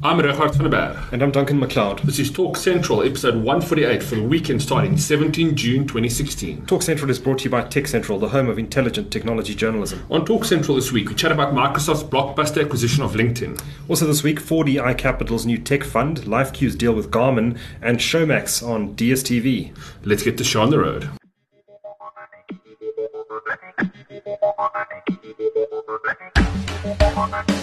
[0.00, 0.96] I'm Richard van der Berg.
[1.10, 2.02] And I'm Duncan McLeod.
[2.02, 6.66] This is Talk Central, episode 148 for the weekend starting 17 June 2016.
[6.66, 10.06] Talk Central is brought to you by Tech Central, the home of intelligent technology journalism.
[10.08, 13.60] On Talk Central this week, we chat about Microsoft's blockbuster acquisition of LinkedIn.
[13.88, 18.94] Also this week, 4DI Capital's new tech fund, LifeQ's deal with Garmin, and Showmax on
[18.94, 19.76] DSTV.
[20.04, 21.10] Let's get the show on the road.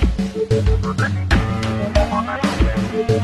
[3.08, 3.22] Welcome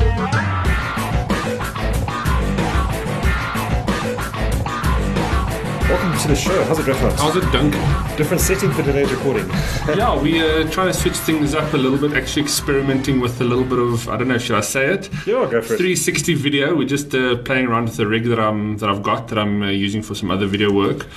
[6.20, 6.64] to the show.
[6.66, 7.14] How's it, Richard?
[7.14, 7.82] How's it, Duncan?
[8.16, 9.50] Different setting for today's recording.
[9.88, 13.42] yeah, we are uh, trying to switch things up a little bit, actually experimenting with
[13.42, 15.10] a little bit of, I don't know, should I say it?
[15.26, 15.78] Yeah, go for it.
[15.78, 16.76] 360 video.
[16.76, 19.64] We're just uh, playing around with the rig that, I'm, that I've got that I'm
[19.64, 21.08] uh, using for some other video work.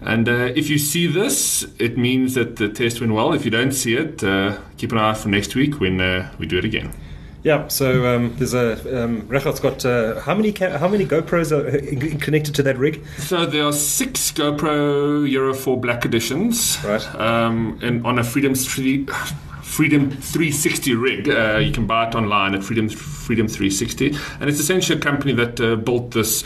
[0.00, 3.32] And uh, if you see this, it means that the test went well.
[3.32, 6.32] If you don't see it, uh, keep an eye out for next week when uh,
[6.38, 6.94] we do it again.
[7.46, 11.52] Yeah, so um, there's a um, Richard's got uh, how many ca- how many GoPros
[11.52, 13.04] are uh, connected to that rig?
[13.18, 17.06] So there are six GoPro Hero 4 Black editions, Right.
[17.14, 19.06] Um, and on a Freedom 3,
[19.62, 24.08] Freedom 360 rig, uh, you can buy it online at Freedom Freedom 360,
[24.40, 26.42] and it's essentially a company that uh, built this.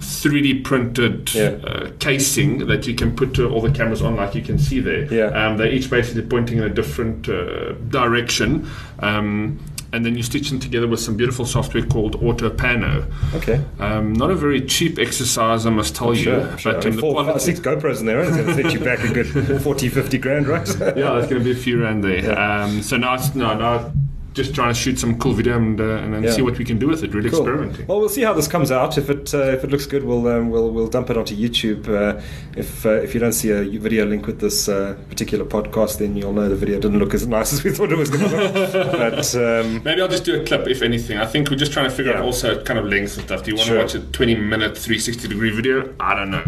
[0.00, 1.50] 3D printed Yeah.
[1.64, 4.80] uh, casing that you can put to all the cameras on, like you can see
[4.80, 5.04] there.
[5.12, 5.26] Yeah.
[5.26, 8.68] Um, they're each basically pointing in a different uh, direction.
[8.98, 9.60] Um,
[9.94, 13.06] and then you stitch them together with some beautiful software called AutoPano.
[13.34, 16.24] Okay, Um, not a very cheap exercise, I must tell you.
[16.24, 16.58] sure.
[16.58, 16.72] sure.
[16.74, 18.20] But I mean, the four, quality, five, six GoPros in there?
[18.20, 20.68] It's going to set you back a good 40, 50 grand, right?
[20.80, 22.38] yeah, there's going to be a few around there.
[22.38, 23.92] Um, so now, it's, no, now,
[24.34, 26.32] just trying to shoot some cool video and, uh, and then Yeah.
[26.32, 27.14] see what we can do with it.
[27.14, 27.38] Really Cool.
[27.40, 27.86] experimenting.
[27.86, 28.98] Well, we'll see how this comes out.
[28.98, 31.88] If it uh, if it looks good, we'll um, we'll we'll dump it onto YouTube.
[31.88, 32.20] Uh,
[32.56, 36.16] if uh, if you don't see a video link with this uh, particular podcast, then
[36.16, 38.36] you'll know the video didn't look as nice as we thought it was going to
[38.36, 38.72] look.
[38.72, 41.16] but um, Maybe I'll just do a clip, if anything.
[41.18, 42.18] I think we're just trying to figure Yeah.
[42.18, 43.44] out also kind of length and stuff.
[43.44, 43.76] Do you want Sure.
[43.76, 45.90] to watch a 20 minute, 360 degree video?
[46.00, 46.42] I don't know.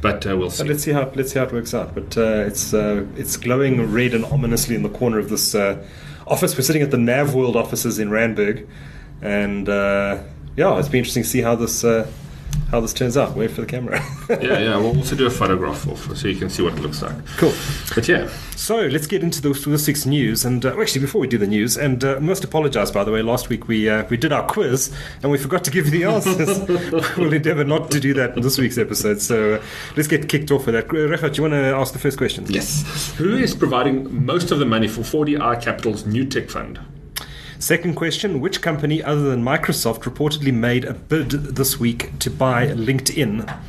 [0.00, 0.62] But uh, we'll see.
[0.62, 1.94] but let's see how let's see how it works out.
[1.94, 5.82] But uh, it's uh, it's glowing red and ominously in the corner of this uh,
[6.26, 6.56] office.
[6.56, 8.66] We're sitting at the Nav World offices in Randburg,
[9.22, 10.22] and uh,
[10.56, 11.84] yeah, it's been interesting to see how this.
[11.84, 12.10] Uh,
[12.70, 13.36] how this turns out.
[13.36, 14.00] Wait for the camera.
[14.28, 14.76] yeah, yeah.
[14.76, 17.14] We'll also do a photograph of so you can see what it looks like.
[17.36, 17.52] cool.
[17.94, 20.44] But yeah, So let's get into the, the six news.
[20.44, 23.22] And uh, actually, before we do the news, and uh, must apologise by the way.
[23.22, 26.04] Last week we uh, we did our quiz and we forgot to give you the
[26.04, 27.16] answers.
[27.16, 29.20] we'll endeavour not to do that in this week's episode.
[29.20, 29.62] So uh,
[29.96, 30.86] let's get kicked off with that.
[30.92, 32.44] Uh, Richard, do you want to ask the first question?
[32.48, 33.12] yes.
[33.16, 36.78] Who is providing most of the money for 4DI Capital's new tech fund?
[37.58, 42.66] Second question: Which company other than Microsoft reportedly made a bid this week to buy
[42.66, 43.60] LinkedIn?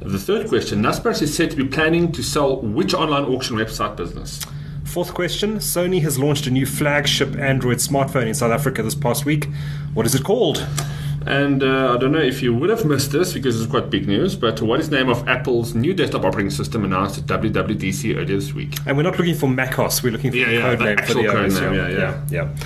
[0.00, 3.96] The third question Naspers is said to be planning to sell which online auction website
[3.96, 4.44] business?
[4.84, 9.24] Fourth question: Sony has launched a new flagship Android smartphone in South Africa this past
[9.24, 9.48] week.
[9.94, 10.66] What is it called?
[11.26, 14.06] And uh, I don't know if you would have missed this because it's quite big
[14.06, 18.14] news, but what is the name of Apple's new desktop operating system announced at WWDC
[18.14, 18.76] earlier this week?
[18.86, 20.02] And we're not looking for macOS.
[20.04, 21.88] We're looking for Yeah, the yeah, code name for actual the code OS, name, yeah,
[21.88, 22.24] yeah.
[22.30, 22.56] yeah.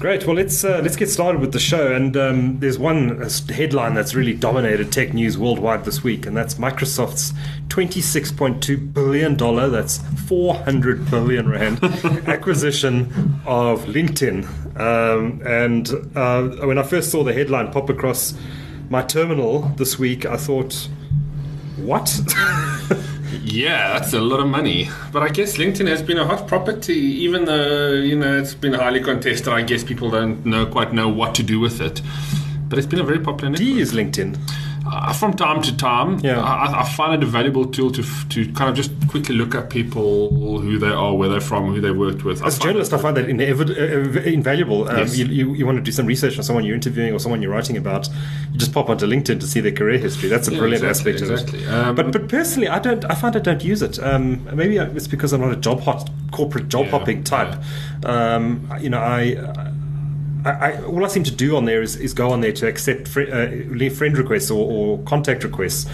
[0.00, 0.26] Great.
[0.26, 1.92] Well, let's uh, let's get started with the show.
[1.92, 6.34] And um, there's one uh, headline that's really dominated tech news worldwide this week, and
[6.34, 7.34] that's Microsoft's
[7.68, 9.68] 26.2 billion dollar.
[9.68, 11.84] That's 400 billion rand
[12.26, 14.46] acquisition of LinkedIn.
[14.80, 18.32] Um, and uh, when I first saw the headline pop across
[18.88, 20.88] my terminal this week, I thought,
[21.76, 22.06] what?
[23.44, 24.88] Yeah, that's a lot of money.
[25.12, 28.74] But I guess LinkedIn has been a hot property, even though you know it's been
[28.74, 29.48] highly contested.
[29.48, 32.02] I guess people don't know quite know what to do with it.
[32.68, 33.68] But it's been a very popular network.
[33.68, 34.38] use LinkedIn?
[34.92, 36.40] Uh, from time to time, Yeah.
[36.40, 39.70] I, I find it a valuable tool to to kind of just quickly look at
[39.70, 42.42] people, who they are, where they're from, who they worked with.
[42.44, 43.70] As a journalist, I find that inevid-
[44.16, 44.88] uh, invaluable.
[44.88, 45.16] Um, Yes.
[45.16, 47.52] you, you, you want to do some research on someone you're interviewing or someone you're
[47.52, 48.08] writing about,
[48.52, 50.28] you just pop onto LinkedIn to see their career history.
[50.28, 51.64] That's a Yeah, brilliant exactly, aspect exactly.
[51.64, 51.74] of it.
[51.74, 53.04] Um, but but personally, I don't.
[53.04, 53.98] I find I don't use it.
[54.02, 57.54] Um, maybe it's because I'm not a job hot corporate job Yeah, hopping type.
[58.04, 59.20] Um, you know, I.
[59.56, 59.72] I,
[60.44, 63.08] I, all I seem to do on there is, is go on there to accept
[63.08, 65.86] fri uh, leave friend requests or, or contact requests,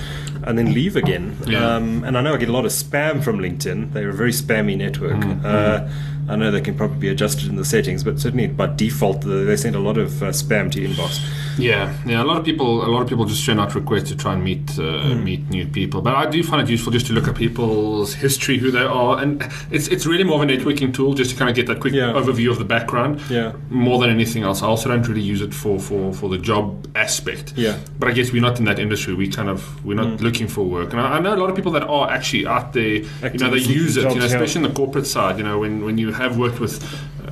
[0.44, 1.37] and then leave again.
[1.47, 1.76] Yeah.
[1.76, 3.93] Um, and I know I get a lot of spam from LinkedIn.
[3.93, 5.17] They're a very spammy network.
[5.17, 5.44] Mm-hmm.
[5.44, 9.23] Uh, I know they can probably be adjusted in the settings, but certainly by default,
[9.23, 11.21] the, they send a lot of uh, spam to your inbox.
[11.58, 12.23] Yeah, yeah.
[12.23, 14.43] A lot of people, a lot of people just send out requests to try and
[14.44, 15.25] meet uh, Hmm.
[15.25, 16.00] meet new people.
[16.03, 19.19] But I do find it useful just to look at people's history, who they are,
[19.23, 21.81] and it's it's really more of a networking tool just to kind of get that
[21.81, 22.12] quick Yeah.
[22.12, 23.20] overview of the background.
[23.31, 23.53] Yeah.
[23.70, 26.87] More than anything else, I also don't really use it for for for the job
[26.94, 27.53] aspect.
[27.56, 27.76] Yeah.
[27.99, 29.14] But I guess we're not in that industry.
[29.14, 31.56] We kind of we're not looking for work, and I, I know a lot of
[31.56, 32.97] people that are actually out there.
[33.32, 34.05] you know, they use it.
[34.12, 35.38] You know, especially in the corporate side.
[35.38, 36.75] You know, when when you have worked with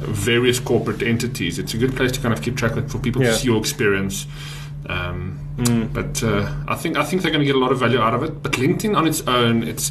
[0.01, 1.59] various corporate entities.
[1.59, 3.31] It's a good place to kind of keep track of for people Yeah.
[3.31, 4.27] to see your experience.
[4.89, 5.39] Um,
[5.93, 8.13] But uh, I think I think they're going to get a lot of value out
[8.15, 8.43] of it.
[8.43, 9.91] But LinkedIn on its own, it's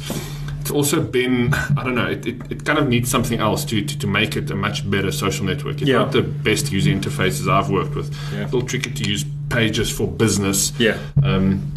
[0.60, 2.06] it's also been I don't know.
[2.10, 4.88] It, it, it kind of needs something else to, to to make it a much
[4.90, 5.80] better social network.
[5.80, 5.98] It's Yeah.
[6.00, 8.14] not the best user interfaces I've worked with.
[8.32, 8.42] Yeah.
[8.42, 10.72] A little tricky to use pages for business.
[10.78, 10.96] Yeah.
[11.22, 11.72] Um,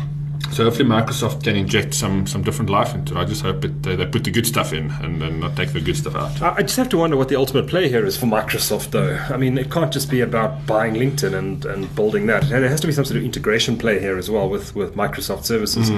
[0.52, 3.22] so hopefully Microsoft can inject some some different life into it.
[3.22, 5.74] I just hope it, they, they put the good stuff in and, and not take
[5.74, 6.42] the good stuff out.
[6.42, 9.18] I just have to wonder what the ultimate play here is for Microsoft, though.
[9.30, 12.50] I mean, it can't just be about buying LinkedIn and, and building that.
[12.50, 15.46] There has to be some sort of integration play here as well with, with Microsoft
[15.46, 15.90] services,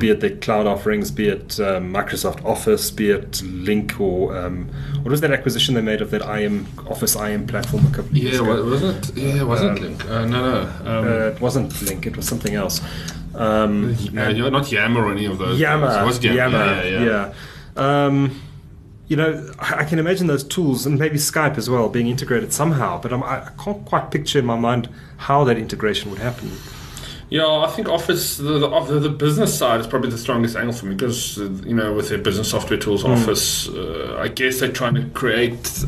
[0.00, 4.68] be it the cloud offerings, be it um, Microsoft Office, be it Lync, or um,
[5.02, 8.16] what was that acquisition they made of that IM Office IM platform a couple of
[8.16, 8.64] years Yeah, ago?
[8.64, 9.16] wa- wasn't it?
[9.22, 10.10] Yeah, wasn't Um, Lync?
[10.10, 10.60] Uh, no, no.
[10.90, 12.80] Um, Uh, it wasn't Lync, it was something else.
[13.34, 15.58] Um, no, you're not Yammer or any of those.
[15.58, 16.02] Yammer, guys.
[16.02, 16.36] It was Yammer.
[16.36, 17.32] Yammer, Yeah, yeah, yeah.
[17.76, 18.06] yeah.
[18.06, 18.40] Um,
[19.08, 22.52] you know, I I can imagine those tools and maybe Skype as well being integrated
[22.52, 26.20] somehow, but I'm, I I can't quite picture in my mind how that integration would
[26.20, 26.50] happen.
[27.30, 30.74] Yeah, I think Office, the, the, the, the business side is probably the strongest angle
[30.74, 34.60] for me because, uh, you know, with their business software tools, Office, uh, I guess
[34.60, 35.82] they're trying to create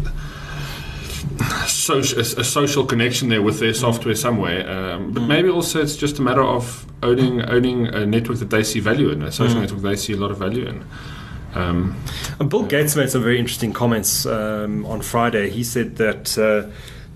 [1.67, 4.69] social, a, a social connection there with their software somewhere.
[4.69, 8.63] Um, but maybe also it's just a matter of owning owning a network that they
[8.63, 10.85] see value in, a social network they see a lot of value in.
[11.55, 11.97] Um,
[12.41, 15.51] And Bill Gates made some very interesting comments um, on Friday.
[15.51, 16.71] He said that uh,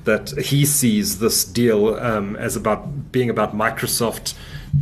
[0.04, 4.34] that he sees this deal um, as about being about Microsoft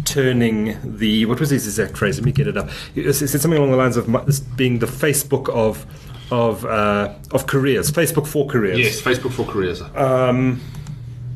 [0.04, 2.18] turning the what was his exact phrase?
[2.18, 2.68] Let me get it up.
[2.94, 5.86] He said something along the lines of this being the Facebook of
[6.31, 8.78] of uh, of careers, Facebook for careers.
[8.78, 9.82] yes, Facebook for careers.
[9.94, 10.61] um,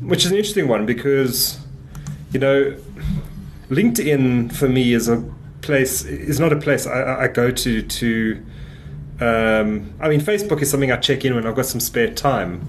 [0.01, 1.59] which is an interesting one because
[2.33, 2.75] you know
[3.69, 5.23] LinkedIn for me is a
[5.61, 8.45] place is not a place I- I, I go to to.
[9.21, 12.67] Um, I mean, Facebook is something I check in when I've got some spare time.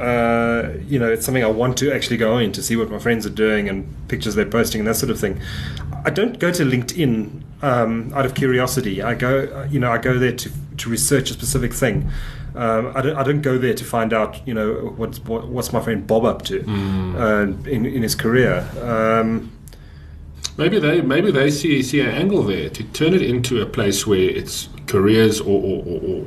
[0.00, 2.98] Uh, you know, it's something I want to actually go in to see what my
[2.98, 5.40] friends are doing and pictures they're posting and that sort of thing.
[6.04, 9.02] I don't go to LinkedIn um, out of curiosity.
[9.02, 12.08] I go, you know, I go there to to research a specific thing.
[12.54, 13.16] Um, I don't.
[13.16, 16.24] I don't go there to find out, you know, what's what, what's my friend Bob
[16.24, 16.62] up to
[17.18, 18.66] uh, in in his career.
[18.80, 19.50] Um,
[20.56, 24.06] Maybe they maybe they see see an angle there to turn it into a place
[24.06, 26.26] where it's careers or, or, or, or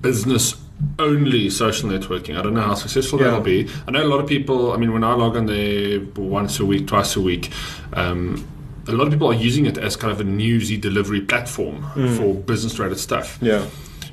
[0.00, 0.54] business
[0.98, 2.38] only social networking.
[2.38, 3.26] I don't know how successful Yeah.
[3.26, 3.68] that'll be.
[3.86, 4.72] I know a lot of people.
[4.72, 7.50] I mean, when I log on there once a week, twice a week.
[7.92, 8.46] Um,
[8.88, 11.82] a lot of people are using it as kind of a newsy delivery platform
[12.16, 13.38] for business-related stuff.
[13.42, 13.64] yeah.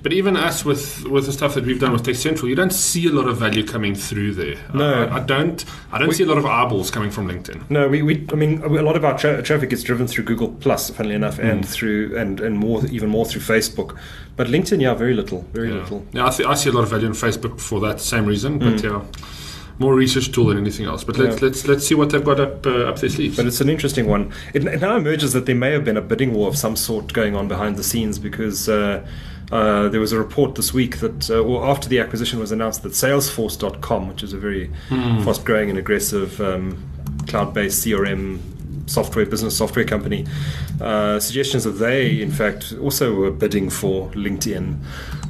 [0.07, 2.71] But even us with with the stuff that we've done with Tech Central, you don't
[2.71, 4.55] see a lot of value coming through there.
[4.73, 5.03] No.
[5.03, 5.65] I, I don't.
[5.91, 7.69] I don't see a lot of eyeballs coming from LinkedIn.
[7.69, 10.47] No, we, we I mean, a lot of our tra- traffic is driven through Google
[10.61, 11.67] Plus, funnily enough, and mm.
[11.67, 13.97] through and and more, even more through Facebook.
[14.37, 16.05] But LinkedIn, yeah, very little, very Yeah, little.
[16.13, 18.59] yeah I, th- I see a lot of value in Facebook for that same reason.
[18.59, 18.83] But mm.
[18.83, 19.05] yeah,
[19.79, 21.03] more research tool than anything else.
[21.03, 21.41] But let's Mm.
[21.41, 21.47] Yeah.
[21.47, 23.37] let's let's see what they've got up uh, up their sleeves.
[23.37, 24.31] But it's an interesting one.
[24.53, 27.13] It, it now emerges that there may have been a bidding war of some sort
[27.13, 29.05] going on behind the scenes because uh,
[29.51, 32.83] uh, there was a report this week that, uh, well, after the acquisition was announced,
[32.83, 34.69] that Salesforce.com, which is a very
[35.23, 36.83] fast growing and aggressive um,
[37.27, 38.39] cloud based CRM
[38.89, 40.25] software, business software company,
[40.81, 44.77] uh, suggestions that they, in fact, also were bidding for LinkedIn.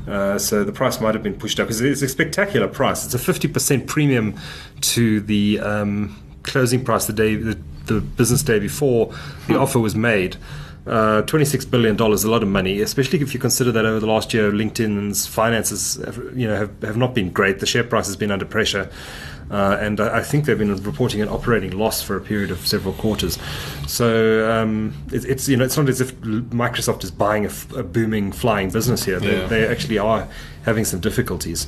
[0.07, 3.06] Uh, so the price might have been pushed up because it's a spectacular price.
[3.06, 4.36] It's a 50% premium
[4.81, 9.14] to the um, closing price the day, the, the business day before
[9.47, 10.37] the offer was made.
[10.87, 14.33] Uh, $26 billion, a lot of money, especially if you consider that over the last
[14.33, 17.59] year, LinkedIn's finances have, you know, have, have not been great.
[17.59, 18.89] The share price has been under pressure.
[19.49, 22.94] Uh, and I think they've been reporting an operating loss for a period of several
[22.95, 23.37] quarters.
[23.87, 27.71] So um, it, it's you know it's not as if Microsoft is buying a, f-
[27.73, 29.21] a booming flying business here.
[29.21, 29.47] They, Yeah.
[29.47, 30.27] they actually are
[30.65, 31.67] having some difficulties.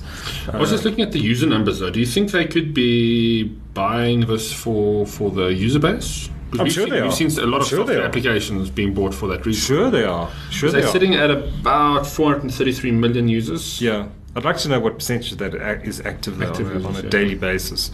[0.52, 1.90] I was just looking at the user numbers though.
[1.90, 6.30] Do you think they could be buying this for for the user base?
[6.58, 7.12] I'm sure seen, they are.
[7.12, 8.06] seen a lot I'm of sure they software are.
[8.08, 9.62] applications being bought for that reason.
[9.76, 10.30] Sure, they are.
[10.50, 10.92] Sure, They're they are.
[10.92, 13.82] sitting at about 433 million users.
[13.82, 15.54] Yeah, I'd like to know what percentage of that
[15.84, 17.10] is active, Active on, a, on a yeah.
[17.10, 17.92] daily basis.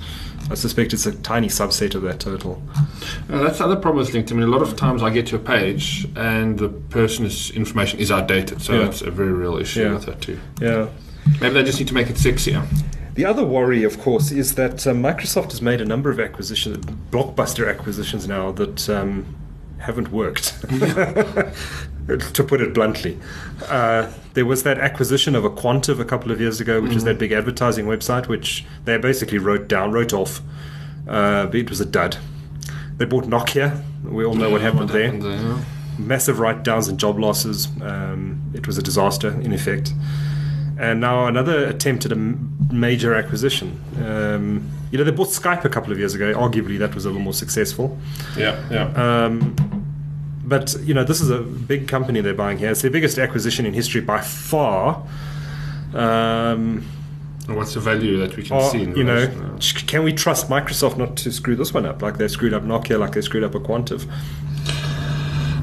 [0.50, 2.62] I suspect it's a tiny subset of that total.
[3.30, 4.32] Uh, that's the other problem with LinkedIn.
[4.34, 8.00] I mean, a lot of times I get to a page and the person's information
[8.00, 8.62] is outdated.
[8.62, 8.84] So Yeah.
[8.84, 9.94] that's a very real issue Yeah.
[9.94, 10.40] with that too.
[10.62, 10.88] Yeah.
[11.42, 12.64] Maybe they just need to make it sexier.
[13.16, 16.86] The other worry, of course, is that uh, Microsoft has made a number of acquisitions,
[17.12, 19.36] blockbuster acquisitions now that um,
[19.80, 20.60] haven't worked.
[22.08, 23.18] to put it bluntly,
[23.68, 27.18] uh, there was that acquisition of aQuantive a couple of years ago, which is that
[27.18, 30.42] big advertising website, which they basically wrote down, wrote off.
[31.08, 32.18] Uh, it was a dud.
[32.98, 33.82] They bought Nokia.
[34.04, 35.14] We all know what happened there.
[35.14, 35.64] yeah.
[35.98, 37.68] massive write downs and job losses.
[37.82, 39.94] Um, it was a disaster, in effect.
[40.78, 43.80] And now another attempt at a major acquisition.
[44.06, 46.34] Um, you know, they bought Skype a couple of years ago.
[46.34, 47.98] Arguably, that was a little more successful.
[48.38, 48.86] Yeah, yeah.
[49.26, 49.56] Um,
[50.44, 52.72] but you know, this is a big company they're buying here.
[52.72, 55.02] It's their biggest acquisition in history by far.
[55.94, 56.86] Um,
[57.48, 58.82] What's the value that we can are- see?
[58.82, 59.30] In you know,
[59.60, 62.64] sh- can we trust Microsoft not to screw this one up like they screwed up
[62.64, 64.08] Nokia, like they screwed up aQuantive?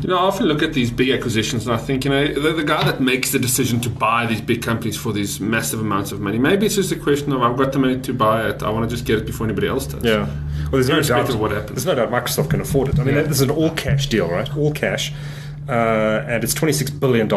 [0.02, 2.52] You know, I often look at these big acquisitions and I think, you know, the,
[2.54, 6.11] the guy that makes the decision to buy these big companies for these massive amounts
[6.11, 8.64] of money, maybe it's just a question of I've got the money to buy it.
[8.64, 10.02] I want to just get it before anybody else does.
[10.04, 10.26] Yeah.
[10.26, 11.28] Well, there's no doubt.
[11.28, 11.85] Of what happens.
[11.85, 12.99] There's no doubt Microsoft can afford it.
[12.99, 13.23] I mean, Yeah.
[13.23, 14.56] this is an all cash deal, right?
[14.56, 15.12] All cash.
[15.68, 17.30] Uh, and it's $26 billion,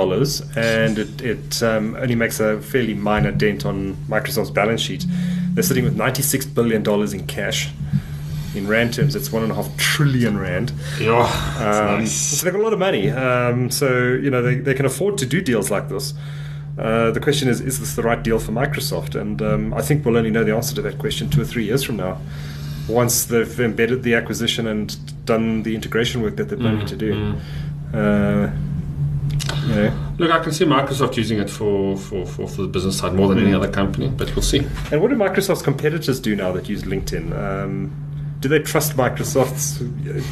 [0.57, 5.05] and it, it um, only makes a fairly minor dent on Microsoft's balance sheet.
[5.53, 7.69] They're sitting with $96 billion in cash.
[8.55, 10.71] In Rand terms, it's one and a half trillion Rand.
[10.99, 11.23] Yeah.
[11.57, 12.11] Um, nice.
[12.11, 13.09] So they've got a lot of money.
[13.11, 16.13] Um, so, you know, they, they can afford to do deals like this.
[16.77, 19.19] Uh, the question is, is this the right deal for Microsoft?
[19.19, 21.65] And um, I think we'll only know the answer to that question two or three
[21.65, 22.19] years from now,
[22.87, 27.35] once they've embedded the acquisition and done the integration work that they're planning to do.
[27.93, 28.51] Uh,
[29.67, 30.13] you know.
[30.17, 33.27] Look, I can see Microsoft using it for, for, for, for the business side more
[33.27, 34.59] than any other company, but we'll see.
[34.91, 37.33] And what do Microsoft's competitors do now that use LinkedIn?
[37.37, 38.04] Um,
[38.39, 39.79] do they trust Microsoft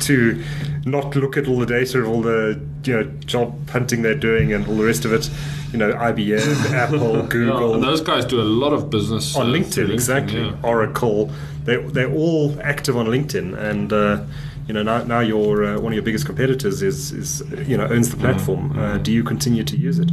[0.05, 0.43] to
[0.86, 4.53] not look at all the data of all the you know job hunting they're doing
[4.53, 5.29] and all the rest of it?
[5.72, 9.50] You know, IBM, Apple, Yeah, Google, and those guys do a lot of business on
[9.50, 10.41] uh, LinkedIn, through exactly.
[10.41, 10.55] yeah.
[10.63, 11.31] Oracle,
[11.63, 14.24] they they're all active on LinkedIn, and uh,
[14.67, 17.88] you know now now your uh, one of your biggest competitors is is you know
[17.88, 18.77] owns the platform.
[18.77, 20.12] Uh, do you continue to use it?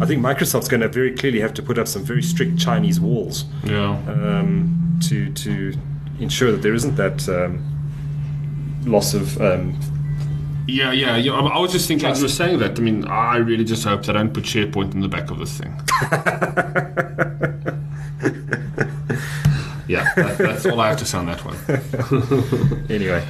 [0.00, 3.00] I think Microsoft's going to very clearly have to put up some very strict Chinese
[3.00, 3.98] walls Yeah.
[4.08, 5.74] um, to to
[6.20, 7.62] ensure that there isn't that um,
[8.86, 9.40] loss of.
[9.40, 9.78] Um,
[10.66, 11.32] Yeah, yeah, yeah.
[11.32, 12.78] I I was just thinking as you were saying that.
[12.78, 15.58] I mean, I really just hope they don't put SharePoint in the back of this
[15.58, 15.72] thing.
[19.88, 21.56] yeah, that, that's all I have to say on that one.
[22.90, 23.26] anyway,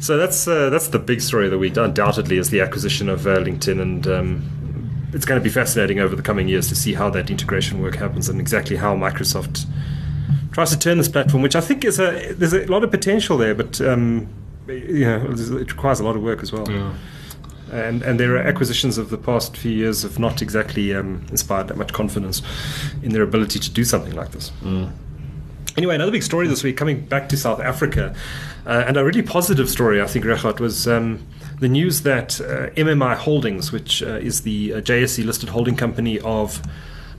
[0.00, 1.76] so that's uh, that's the big story of the week.
[1.76, 6.16] Undoubtedly, is the acquisition of uh, LinkedIn, and um, it's going to be fascinating over
[6.16, 9.66] the coming years to see how that integration work happens and exactly how Microsoft
[10.52, 13.38] tries to turn this platform, which I think is a there's a lot of potential
[13.38, 14.28] there, but um,
[14.68, 16.70] you know, it requires a lot of work as well.
[16.70, 16.94] Yeah.
[17.72, 21.76] And and their acquisitions of the past few years have not exactly um, inspired that
[21.76, 22.42] much confidence
[23.02, 24.50] in their ability to do something like this.
[25.76, 28.14] Anyway, another big story this week, coming back to South Africa,
[28.66, 31.24] uh, and a really positive story, I think, Richard, was um,
[31.60, 36.18] the news that uh, MMI Holdings, which uh, is the uh, JSE listed holding company
[36.20, 36.60] of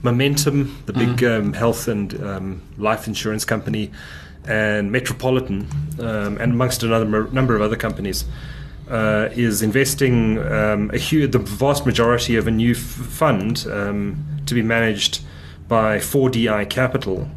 [0.04, 3.92] Momentum, the big um, health and um, life insurance company,
[4.48, 5.68] and Metropolitan,
[6.00, 8.26] um, and amongst another number of other companies,
[8.90, 14.26] uh, is investing um, a huge, the vast majority of a new f- fund um,
[14.48, 15.22] to be managed
[15.68, 17.30] by 4DI Capital,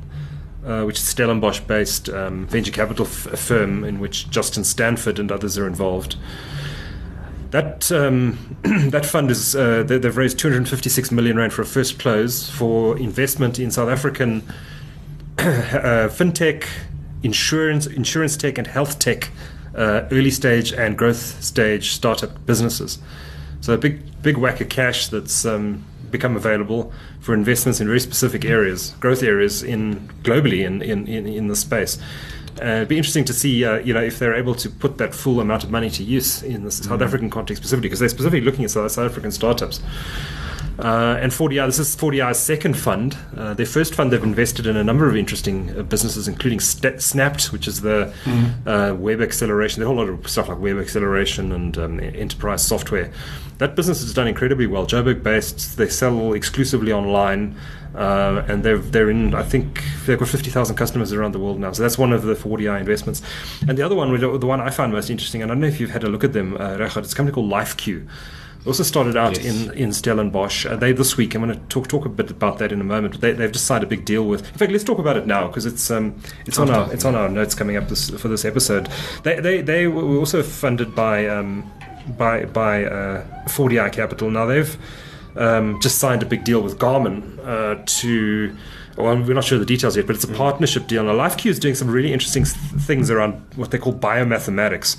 [0.67, 5.31] uh, which is Stellenbosch based um, venture capital f- firm in which Justin Stanford and
[5.31, 6.17] others are involved.
[7.55, 8.57] That um,
[8.91, 12.99] that fund is uh, they, they've raised 256 million rand for a first close for
[12.99, 14.43] investment in South African
[15.39, 16.67] uh, fintech,
[17.23, 19.31] insurance, insurance tech, and health tech,
[19.77, 22.99] uh, early stage and growth stage startup businesses.
[23.61, 28.01] So a big big whack of cash that's um, become available for investments in very
[28.01, 31.99] specific areas, growth areas in globally in in, in, in the space.
[32.61, 35.15] Uh, it'd be interesting to see, uh, you know, if they're able to put that
[35.15, 38.41] full amount of money to use in the South African context specifically, because they're specifically
[38.41, 39.81] looking at South, South African startups.
[40.79, 43.17] Uh, and 4DI, this is 4DI's second fund.
[43.37, 46.97] Uh, their first fund, they've invested in a number of interesting uh, businesses, including St-
[46.97, 48.13] Snapt, which is the
[48.67, 49.81] uh, web acceleration.
[49.81, 53.13] There's a whole lot of stuff like web acceleration and um, enterprise software.
[53.59, 54.85] That business has done incredibly well.
[54.87, 57.57] Joburg based, they sell exclusively online.
[57.95, 59.37] Uh, and they're they're in.
[59.37, 61.71] I think they've got fifty thousand customers around the world now.
[61.71, 63.23] So that's one of the 4DI investments.
[63.69, 65.79] And the other one, the one I found most interesting, and I don't know if
[65.79, 68.09] you've had a look at them, uh, it's a company called LifeQ.
[68.67, 69.45] Also started out Yes.
[69.47, 70.65] in in Stellenbosch.
[70.67, 71.35] Uh, they this week.
[71.35, 73.13] I'm going to talk talk a bit about that in a moment.
[73.13, 74.41] But they, they've just signed a big deal with.
[74.53, 76.15] In fact, let's talk about it now because it's um
[76.47, 78.89] it's on our it's on our notes coming up this, for this episode.
[79.23, 81.71] They they they were also funded by um
[82.17, 84.31] by by uh, 4DI Capital.
[84.31, 84.77] Now they've
[85.37, 88.57] um, just signed a big deal with Garmin uh, to.
[88.97, 91.03] Well, we're not sure the details yet, but it's a partnership deal.
[91.03, 94.97] Now, LifeQ is doing some really interesting th- things around what they call biomathematics.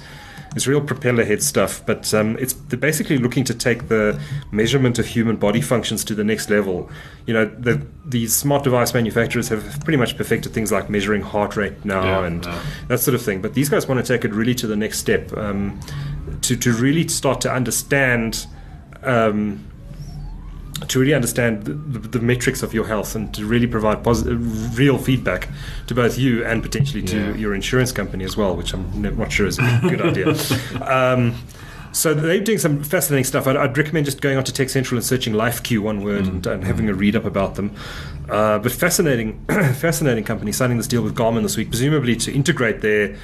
[0.56, 4.20] It's real propeller head stuff, but um, it's they're basically looking to take the
[4.52, 6.90] measurement of human body functions to the next level.
[7.26, 11.58] You know, the, these smart device manufacturers have pretty much perfected things like measuring heart
[11.58, 12.48] rate now Yeah, and
[12.88, 13.42] that sort of thing.
[13.42, 15.80] But these guys want to take it really to the next step, um,
[16.42, 18.48] to to really start to understand.
[19.04, 19.66] Um,
[20.88, 24.78] to really understand the, the, the, metrics of your health and to really provide positive,
[24.78, 25.48] real feedback
[25.88, 27.36] to both you and potentially to yeah.
[27.36, 30.36] your insurance company as well, which I'm not sure is a good idea.
[30.82, 31.36] Um,
[31.96, 33.48] so they're doing some fascinating stuff.
[33.48, 36.30] I'd, I'd, recommend just going onto Tech Central and searching LifeQ one word mm.
[36.30, 37.74] and, and, having a read up about them.
[38.30, 42.82] Uh, but fascinating, fascinating company signing this deal with Garmin this week, presumably to integrate
[42.82, 43.16] their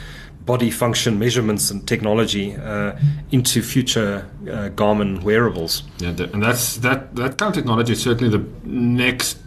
[0.45, 2.97] body function measurements and technology uh,
[3.31, 5.83] into future uh, Garmin wearables.
[5.99, 9.37] Yeah, and that's that that kind of technology is certainly the next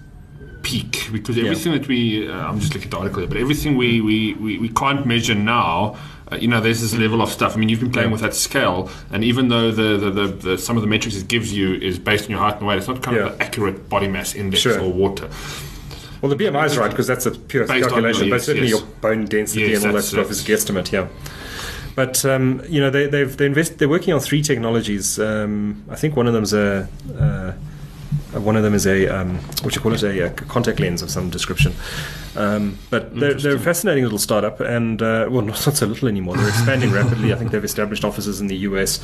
[0.63, 1.79] peak because everything yeah.
[1.79, 4.59] that we uh, I'm just looking at the article here, but everything we we, we,
[4.59, 5.97] we can't measure now.
[6.33, 7.55] Uh, you know, there's this level of stuff.
[7.55, 8.13] I mean, you've been playing yeah.
[8.13, 11.29] with that scale, and even though the, the, the, the, some of the metrics it
[11.29, 13.25] gives you is based on your height and weight, it's not kind yeah.
[13.25, 14.81] of an accurate body mass index sure.
[14.81, 15.29] or water.
[16.25, 18.81] Well, the BMI is right because that's a pure Based calculation, but certainly yes.
[18.81, 20.91] your bone density yes, and all that stuff is a guesstimate.
[20.91, 21.09] Yeah.
[21.95, 25.19] But um, you know they, they've they invest, they're working on three technologies.
[25.19, 26.89] Um, I think one of them is a
[27.21, 27.53] uh,
[28.41, 31.11] one of them is a um, what you call it a, a, contact lens of
[31.11, 31.75] some description.
[32.37, 36.09] Um, but they're, they're, a fascinating little startup, and uh, well, not, not so little
[36.09, 36.39] anymore.
[36.39, 37.35] They're expanding rapidly.
[37.35, 38.99] I think they've established offices in the US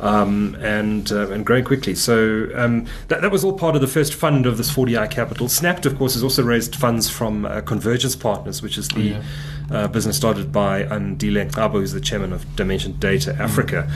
[0.00, 1.94] um, and uh, and growing quickly.
[1.94, 5.46] So um, that, that was all part of the first fund of this 4DI Capital.
[5.46, 9.22] Snapt, of course, has also raised funds from uh, Convergence Partners, which is the oh,
[9.70, 9.78] yeah.
[9.78, 13.40] uh, business started by Andile Ngcaba, who's the chairman of Dimension Data mm.
[13.40, 13.90] Africa.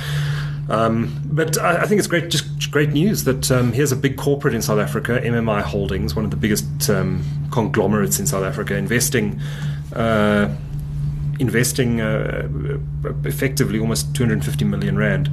[0.68, 4.16] Um, but I, I, think it's great, just great news that um, here's a big
[4.16, 8.75] corporate in South Africa, MMI Holdings, one of the biggest um, conglomerates in South Africa,
[8.75, 9.38] investing
[9.92, 10.54] uh,
[11.38, 12.49] investing uh,
[13.25, 15.28] effectively almost 250 million rand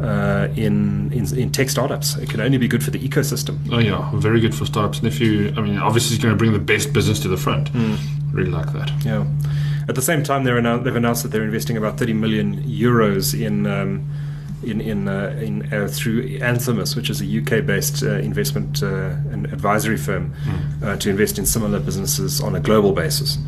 [0.00, 2.16] uh, in, in, in tech startups.
[2.16, 3.58] It can only be good for the ecosystem.
[3.72, 4.98] Oh yeah, very good for startups.
[4.98, 7.36] And if you, I mean, obviously, it's going to bring the best business to the
[7.36, 7.72] front.
[7.72, 7.98] Mm.
[8.32, 8.90] Really like that.
[9.04, 9.26] Yeah.
[9.88, 13.38] At the same time, they're annou- they've announced that they're investing about 30 million euros
[13.38, 13.66] in.
[13.66, 14.10] Um,
[14.62, 19.44] in in, uh, in uh, through Anthemis, which is a UK-based uh, investment uh, and
[19.52, 20.98] advisory firm, mm.
[20.98, 23.38] to invest in similar businesses on a global basis.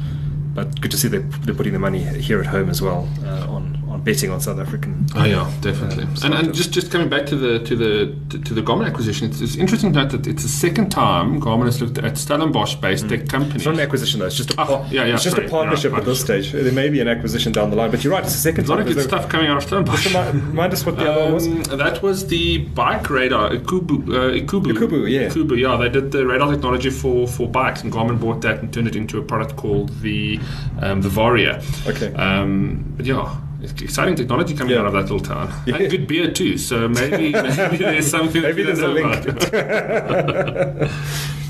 [0.54, 3.08] But good to see they're, they're putting the money here at home as well
[3.48, 5.06] on on betting on South African.
[5.14, 6.04] Oh yeah, definitely.
[6.04, 8.86] Uh, and, and just just coming back to the to the to, to the Garmin
[8.86, 12.16] acquisition, it's, it's, interesting to note that it's the second time Garmin has looked at
[12.18, 13.08] Stellenbosch-based mm.
[13.08, 13.56] tech companies.
[13.56, 15.48] It's not an acquisition though; it's just a par- oh, yeah, yeah, it's just a
[15.48, 16.52] partnership at this stage.
[16.52, 18.66] There may be an acquisition down the line, but you're right; it's the second.
[18.66, 20.06] A lot of good stuff coming out of Stellenbosch.
[20.06, 21.68] Remind, remind us what the um, other one was.
[21.68, 24.08] That was the bike radar, Ikubu.
[24.08, 24.72] Uh, Ikubu.
[24.72, 25.28] Ikubu, yeah.
[25.28, 25.76] Ikubu, yeah.
[25.76, 28.96] They did the radar technology for for bikes, and Garmin bought that and turned it
[28.96, 30.38] into a product called the
[30.80, 31.62] um, the Varia.
[31.86, 32.12] Okay.
[32.14, 34.80] Um, but yeah exciting technology coming yeah.
[34.80, 35.52] out of that little town.
[35.66, 35.76] Yeah.
[35.76, 36.58] And good beer too.
[36.58, 38.42] So maybe, maybe there's something.
[38.42, 39.26] maybe there's a link.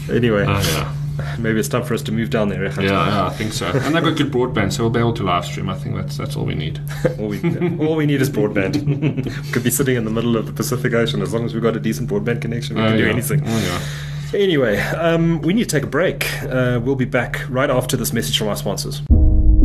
[0.11, 0.45] anyway.
[0.45, 0.95] Uh, yeah.
[1.39, 2.65] Maybe it's time for us to move down there.
[2.65, 3.67] Yeah, yeah, I think so.
[3.67, 5.69] And they've got good broadband, so we'll be able to live stream.
[5.69, 6.81] I think that's that's all we need.
[7.19, 7.41] all, we,
[7.79, 9.53] all we need is broadband.
[9.53, 11.77] Could be sitting in the middle of the Pacific Ocean as long as we've got
[11.77, 12.77] a decent broadband connection.
[12.77, 13.43] We uh, can do anything.
[13.45, 14.39] Oh, yeah.
[14.39, 16.27] Anyway, um, we need to take a break.
[16.45, 19.03] Uh, we'll be back right after this message from our sponsors.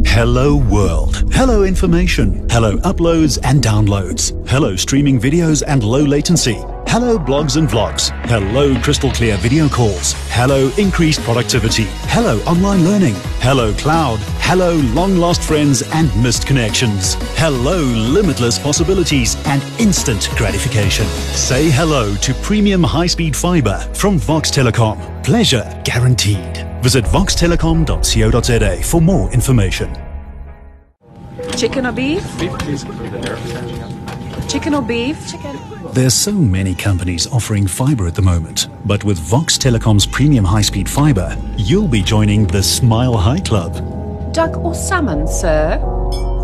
[0.05, 1.23] Hello World.
[1.33, 2.47] Hello Information.
[2.49, 4.31] Hello Uploads and Downloads.
[4.47, 6.57] Hello Streaming Videos and Low Latency.
[6.87, 8.11] Hello Blogs and Vlogs.
[8.27, 10.13] Hello Crystal Clear Video Calls.
[10.29, 11.85] Hello Increased Productivity.
[12.13, 13.15] Hello Online Learning.
[13.39, 14.19] Hello Cloud.
[14.41, 17.15] Hello Long Lost Friends and Missed Connections.
[17.37, 21.07] Hello Limitless Possibilities and Instant Gratification.
[21.33, 25.23] Say hello to Premium High Speed Fiber from Vox Telecom.
[25.23, 26.72] Pleasure guaranteed.
[26.83, 29.95] Visit voxtelecom.co.za for more information.
[31.55, 32.21] Chicken or beef?
[32.37, 32.83] Beef, please.
[34.51, 35.31] Chicken or beef?
[35.31, 35.57] Chicken.
[35.93, 40.89] There's so many companies offering fiber at the moment, but with Vox Telecom's premium high-speed
[40.89, 44.33] fiber, you'll be joining the Smile High Club.
[44.33, 45.79] Duck or salmon, sir?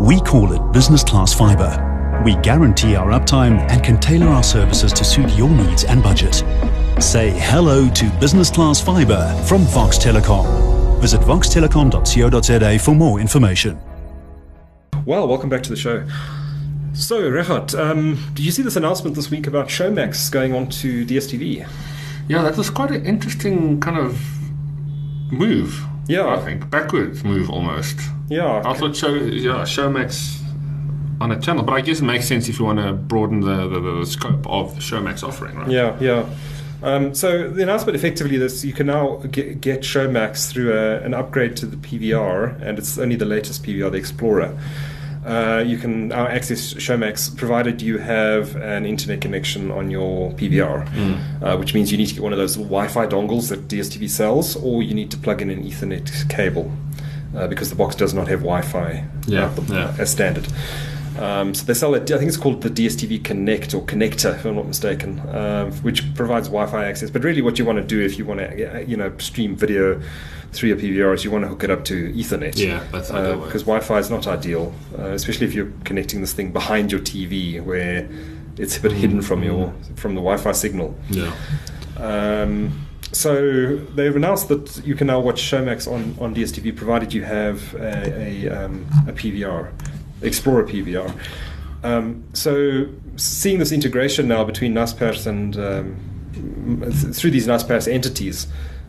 [0.00, 2.22] We call it business class fiber.
[2.24, 6.42] We guarantee our uptime and can tailor our services to suit your needs and budget.
[7.00, 11.00] Say hello to business class fiber from Vox Telecom.
[11.00, 13.80] Visit voxtelecom.co.za for more information.
[15.06, 16.06] Well, welcome back to the show.
[16.92, 21.06] So, Rehat, um, did you see this announcement this week about Showmax going on to
[21.06, 21.66] DSTV?
[22.28, 24.20] Yeah, that was quite an interesting kind of
[25.32, 25.82] move.
[26.06, 27.98] Yeah, I think backwards move almost.
[28.28, 30.38] Yeah, I thought show yeah Showmax
[31.18, 33.68] on a channel, but I guess it makes sense if you want to broaden the,
[33.68, 35.70] the, the scope of the Showmax offering, right?
[35.70, 36.28] Yeah, yeah.
[36.82, 41.14] Um, so the announcement effectively is you can now get, get Showmax through a, an
[41.14, 44.58] upgrade to the PVR, and it's only the latest PVR, the Explorer.
[45.24, 50.88] Uh, you can now access Showmax provided you have an internet connection on your PVR,
[50.88, 51.42] mm.
[51.42, 54.56] uh, which means you need to get one of those Wi-Fi dongles that DSTV sells,
[54.56, 56.72] or you need to plug in an Ethernet cable
[57.36, 59.94] uh, because the box does not have Wi-Fi yeah, yeah.
[59.98, 60.46] as standard.
[61.18, 62.10] Um, so they sell it.
[62.10, 66.14] I think it's called the DSTV Connect or Connector, if I'm not mistaken, um, which
[66.14, 67.10] provides Wi-Fi access.
[67.10, 70.00] But really, what you want to do if you want to, you know, stream video
[70.52, 72.56] through your PVR is you want to hook it up to Ethernet.
[72.56, 73.34] Yeah, that's way.
[73.36, 77.62] because Wi-Fi is not ideal, uh, especially if you're connecting this thing behind your TV
[77.62, 78.08] where
[78.56, 80.96] it's a bit hidden from your from the Wi-Fi signal.
[81.08, 81.34] Yeah.
[81.96, 87.24] Um, so they've announced that you can now watch Showmax on, on DSTV provided you
[87.24, 89.72] have a, a, um, a PVR,
[90.22, 91.14] Explorer PVR.
[91.82, 98.46] Um, so seeing this integration now between Naspers and um, th- through these Naspers entities,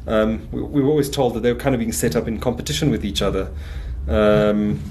[0.08, 2.40] um, we, we were always told that they were kind of being set up in
[2.40, 3.52] competition with each other.
[4.08, 4.82] Um,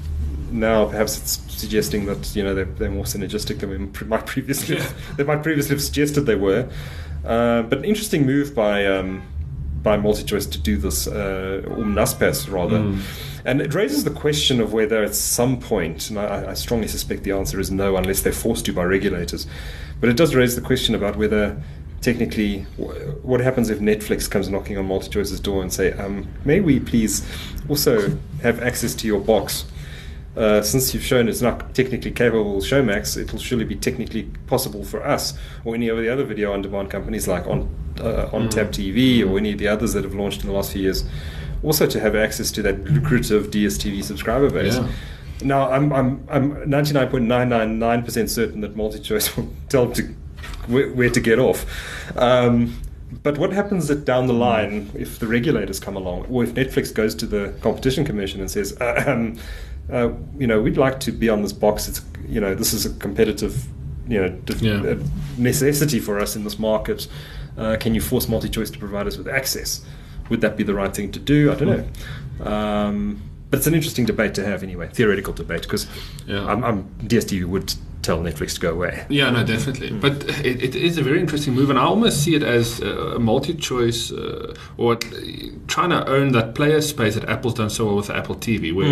[0.50, 4.76] now perhaps it's suggesting that you know they're, they're more synergistic than we might previously
[4.76, 4.90] Yeah.
[5.16, 6.68] they might previously have suggested they were.
[7.24, 9.22] Uh, but an interesting move by um,
[9.82, 12.76] by MultiChoice to do this, uh, or Naspers rather.
[13.44, 17.22] And it raises the question of whether at some point, and I, I strongly suspect
[17.22, 19.46] the answer is no, unless they're forced to by regulators.
[20.00, 21.56] But it does raise the question about whether
[22.02, 22.62] technically
[23.22, 27.26] what happens if Netflix comes knocking on MultiChoice's door and say, um, "May we please
[27.68, 29.64] also have access to your box?"
[30.36, 34.24] Uh, since you've shown it's not technically capable of Showmax, it will surely be technically
[34.46, 37.68] possible for us or any of the other video on demand companies like on
[38.00, 40.72] uh, on Tap TV or any of the others that have launched in the last
[40.72, 41.04] few years,
[41.62, 44.76] also to have access to that lucrative DSTV subscriber base.
[44.76, 44.88] Yeah.
[45.42, 50.02] Now, I'm I'm I'm 99.999% certain that MultiChoice will tell them to
[50.68, 51.66] where, where to get off.
[52.16, 52.80] Um,
[53.22, 56.94] but what happens that down the line if the regulators come along, or if Netflix
[56.94, 59.36] goes to the competition commission and says, uh, um,
[59.92, 61.88] uh, you know, we'd like to be on this box.
[61.88, 63.66] It's you know, this is a competitive,
[64.08, 64.82] you know, dif- Yeah.
[64.82, 64.96] uh,
[65.38, 67.08] necessity for us in this market.
[67.58, 69.80] Uh, can you force multi-choice to provide us with access?
[70.28, 71.50] Would that be the right thing to do?
[71.50, 71.68] I don't
[72.38, 72.50] know.
[72.50, 75.86] Um, but it's an interesting debate to have anyway, theoretical debate, because
[76.26, 76.46] Yeah.
[76.46, 79.04] I'm, I'm DSTV would tell Netflix to go away.
[79.08, 79.90] Yeah, no, definitely.
[79.90, 83.18] But it, it is a very interesting move, and I almost see it as a
[83.18, 84.96] multi-choice uh, or
[85.66, 88.86] trying to own that player space that Apple's done so well with Apple TV, where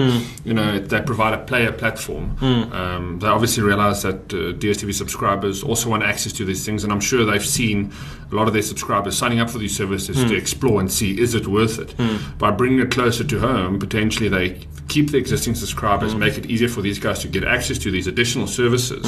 [0.44, 2.36] you know they provide a player platform.
[2.40, 6.92] Um, they obviously realize that uh, DSTV subscribers also want access to these things, and
[6.92, 7.92] I'm sure they've seen
[8.30, 11.34] a lot of their subscribers signing up for these services to explore and see is
[11.34, 11.94] it worth it.
[12.38, 16.68] By bringing it closer to home, potentially they keep the existing subscribers, make it easier
[16.68, 19.04] for these guys to get access to these additional services.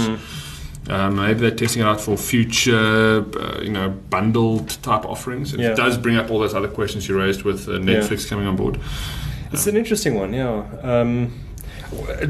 [0.89, 5.53] Um, maybe they're testing it out for future, uh, you know, bundled type offerings.
[5.55, 5.75] It Yeah.
[5.75, 8.79] does bring up all those other questions you raised with uh, Netflix coming on board.
[9.53, 10.63] It's an interesting one, yeah.
[10.83, 11.33] Um,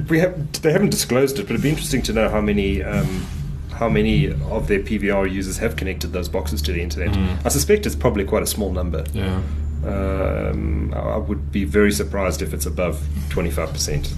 [0.08, 3.26] we have they haven't disclosed it, but it'd be interesting to know how many um,
[3.72, 7.16] how many of their PVR users have connected those boxes to the internet.
[7.44, 9.04] I suspect it's probably quite a small number.
[9.14, 9.40] Yeah,
[9.84, 14.12] Um, I would be very surprised if it's above twenty five percent.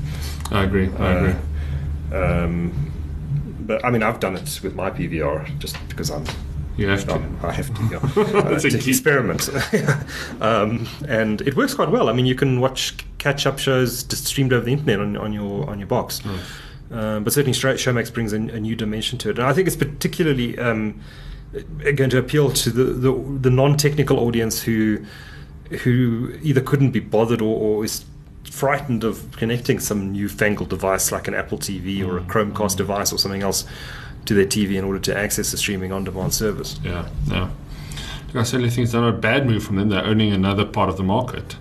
[0.51, 0.91] I agree.
[0.99, 1.35] I agree.
[2.13, 2.93] Um,
[3.61, 6.25] but I mean, I've done it with my PVR just because I'm
[6.77, 7.23] You have to.
[7.43, 8.23] I have to, yeah.
[8.39, 9.49] uh, That's a key- experiment.
[10.41, 12.09] um, and it works quite well.
[12.09, 15.33] I mean, you can watch catch up shows just streamed over the internet on, on
[15.33, 16.21] your on your box.
[16.91, 19.77] Um, but certainly, Showmax brings a, a new dimension to it, and I think it's
[19.77, 21.01] particularly um,
[21.95, 24.99] going to appeal to the, the, the non-technical audience who
[25.81, 28.05] who either couldn't be bothered or, or is
[28.45, 33.19] frightened of connecting some newfangled device like an Apple TV or a Chromecast device or
[33.19, 33.65] something else
[34.27, 36.79] to their TV in order to access the streaming on-demand service.
[36.85, 37.51] Yeah, yeah.
[38.29, 39.89] Look, I certainly think it's not a bad move from them.
[39.89, 41.57] They're owning another part of the market.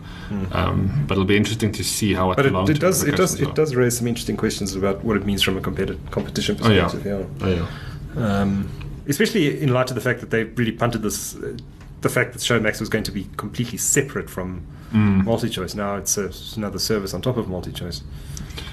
[0.54, 3.41] Um, but it'll be interesting to see how it But it, it does it does
[3.41, 3.54] it are.
[3.54, 6.84] does raise some interesting questions about what it means from a competi- competition Oh yeah.
[6.86, 7.30] perspective.
[7.41, 7.67] Oh yeah.
[8.15, 8.39] yeah.
[8.41, 8.69] Um,
[9.10, 11.58] especially in light of the fact that they really punted this, uh,
[12.01, 15.23] the fact that Showmax was going to be completely separate from Mm.
[15.23, 15.73] MultiChoice.
[15.73, 18.01] Now it's, a, it's another service on top of MultiChoice.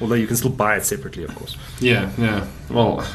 [0.00, 1.56] Although you can still buy it separately, of course.
[1.78, 2.44] Yeah, yeah.
[2.68, 3.06] Well,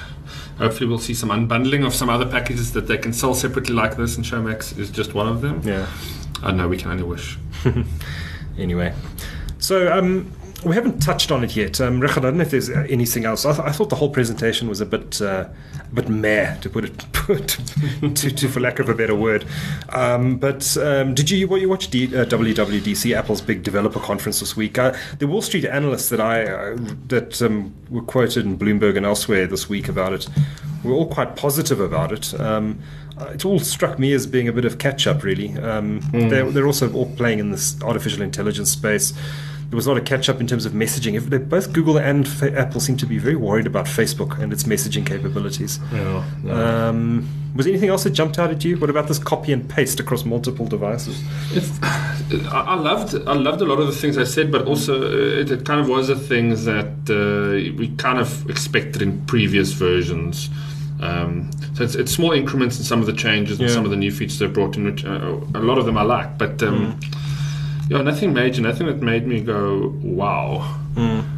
[0.57, 3.97] hopefully we'll see some unbundling of some other packages that they can sell separately like
[3.97, 5.61] this, and Showmax is just one of them.
[5.65, 5.85] Yeah.
[6.41, 7.37] I know we can only wish.
[8.57, 8.93] Anyway,
[9.57, 10.31] so um,
[10.65, 11.79] we haven't touched on it yet.
[11.81, 13.45] Um, Richard, I don't know if there's anything else.
[13.45, 15.47] I, th- I thought the whole presentation was a bit, uh,
[15.79, 16.99] a bit meh, to put it,
[18.15, 19.45] to, to, for lack of a better word.
[19.89, 24.39] Um, but um, did you, what you watched D, uh, WWDC, Apple's big developer conference
[24.39, 24.77] this week?
[24.77, 29.05] Uh, the Wall Street analysts that I uh, that um, were quoted in Bloomberg and
[29.05, 30.27] elsewhere this week about it
[30.83, 32.39] were all quite positive about it.
[32.39, 32.79] Um,
[33.17, 35.57] uh, it all struck me as being a bit of catch up, really.
[35.59, 39.13] Um, they're, they're also all playing in this artificial intelligence space.
[39.73, 41.15] There was not a catch up in terms of messaging.
[41.15, 44.53] If they, both Google and Fa- Apple seem to be very worried about Facebook and
[44.53, 45.79] its messaging capabilities.
[45.91, 46.23] Yeah.
[46.47, 48.77] Um, was there anything else that jumped out at you?
[48.77, 51.19] What about this copy and paste across multiple devices?
[51.53, 54.93] It's, I I loved I loved a lot of the things I said, but also
[55.01, 59.25] uh, it, it kind of was the things that uh, we kind of expected in
[59.25, 60.51] previous versions.
[61.01, 63.73] Um, so it's, it's small increments in some of the changes and Yeah.
[63.73, 66.03] some of the new features they've brought in, which uh, a lot of them I
[66.03, 66.37] like.
[66.37, 66.99] But um,
[67.93, 70.79] yeah, nothing major, nothing that made me go wow.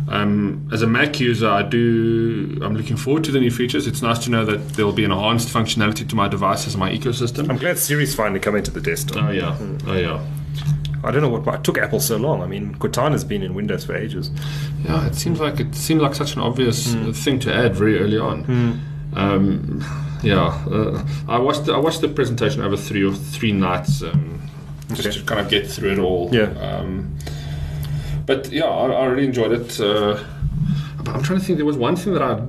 [0.07, 2.59] Um, as a Mac user, I do.
[2.61, 3.87] I'm looking forward to the new features.
[3.87, 7.49] It's nice to know that there'll be enhanced functionality to my devices and my ecosystem.
[7.49, 9.23] I'm glad Siri's finally coming to the desktop.
[9.23, 10.25] Oh yeah, oh yeah.
[11.03, 12.41] I don't know what it took Apple so long.
[12.41, 14.31] I mean, Cortana's been in Windows for ages.
[14.83, 17.99] Yeah, it seems like it seemed like such an obvious uh, thing to add very
[17.99, 18.81] early on.
[19.13, 19.83] Um,
[20.23, 24.41] yeah, uh, I watched the, I watched the presentation over three or three nights um,
[24.93, 25.17] just Okay.
[25.19, 26.29] to kind of get through it all.
[26.33, 26.49] Yeah.
[26.59, 27.15] Um,
[28.25, 29.79] but yeah, I, I really enjoyed it.
[29.79, 30.17] Uh,
[31.07, 31.57] I'm trying to think.
[31.57, 32.41] There was one thing that I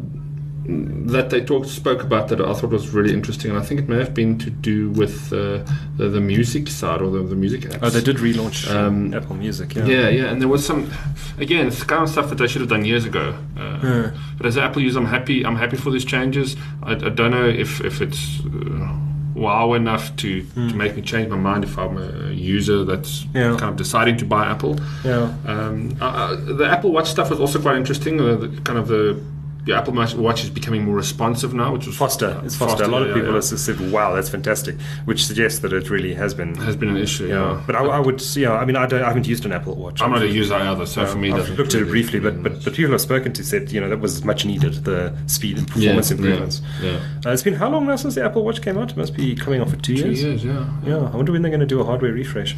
[0.68, 3.88] that they talked spoke about that I thought was really interesting, and I think it
[3.88, 5.62] may have been to do with uh,
[5.96, 7.78] the, the music side or the, the music apps.
[7.82, 9.76] Oh, they did relaunch um, Um, Apple Music.
[9.76, 9.84] Yeah.
[9.86, 10.90] Yeah, yeah, and there was some,
[11.38, 13.36] again, it's the kind of stuff that they should have done years ago.
[13.56, 15.46] Uh, But as an Apple user, I'm happy.
[15.46, 16.56] I'm happy for these changes.
[16.82, 18.92] I, I don't know if if it's uh,
[19.36, 23.50] wow enough to, to make me change my mind if I'm a user that's Yeah.
[23.60, 24.78] kind of deciding to buy Apple.
[25.04, 25.32] Yeah.
[25.46, 28.20] Um, uh, uh, the Apple Watch stuff was also quite interesting.
[28.20, 29.20] Uh, the, kind of the
[29.66, 32.40] the Apple Watch- is becoming more responsive now, which was Foster.
[32.44, 32.84] It's Foster.
[32.84, 33.34] a lot of people yeah.
[33.34, 36.54] have said, "Wow, that's fantastic," which suggests that it really has been.
[36.54, 37.26] has been an issue.
[37.26, 38.52] Yeah, Yeah, but I, I would, yeah.
[38.52, 40.00] I mean, I, don't, I haven't used an Apple Watch.
[40.00, 42.64] I'm not a user either, so for me, I've looked at it briefly, but, but
[42.64, 45.66] but people I've spoken to said you know that was much needed the speed and
[45.66, 46.62] performance yeah, improvements.
[46.80, 47.00] yeah.
[47.26, 48.92] Uh, it's been how long now since the Apple Watch came out?
[48.92, 50.22] It must be coming off for two, Two years.
[50.22, 50.70] years, yeah.
[50.84, 52.54] Yeah, I wonder when they're going to do a hardware refresh.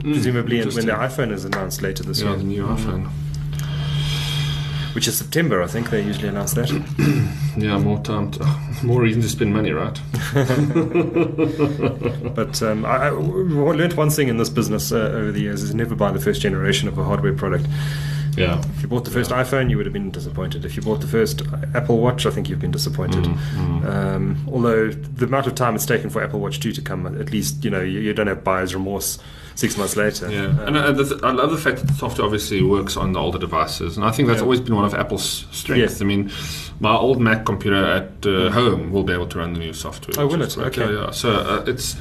[0.00, 3.08] Presumably, when the iPhone is announced later this Yeah, year, the new iPhone.
[4.94, 6.70] Which is September, I think they usually announce that.
[7.54, 8.46] Yeah, more time, to,
[8.82, 10.00] more reason to spend money, right?
[12.34, 15.74] But um, I, I learned one thing in this business uh, over the years: is
[15.74, 17.66] never buy the first generation of a hardware product.
[18.36, 18.58] Yeah.
[18.74, 20.64] If you bought the first iPhone, you would have been disappointed.
[20.64, 21.42] If you bought the first
[21.74, 23.26] Apple Watch, I think you've been disappointed.
[23.26, 27.30] Um, although the amount of time it's taken for Apple Watch 2 to come, at
[27.30, 29.18] least you know you, you don't have buyer's remorse
[29.54, 30.30] six months later.
[30.30, 30.86] Yeah, Uh, and I,
[31.28, 34.10] I love the fact that the software obviously works on the older devices, and I
[34.10, 34.44] think that's Yeah.
[34.44, 36.00] always been one of Apple's strengths.
[36.00, 36.04] Yeah.
[36.04, 36.30] I mean,
[36.80, 40.14] my old Mac computer at uh, home will be able to run the new software.
[40.18, 40.54] Oh, will it?
[40.54, 40.78] great.
[40.78, 40.92] Okay.
[40.94, 41.10] Yeah.
[41.10, 41.96] So uh, it's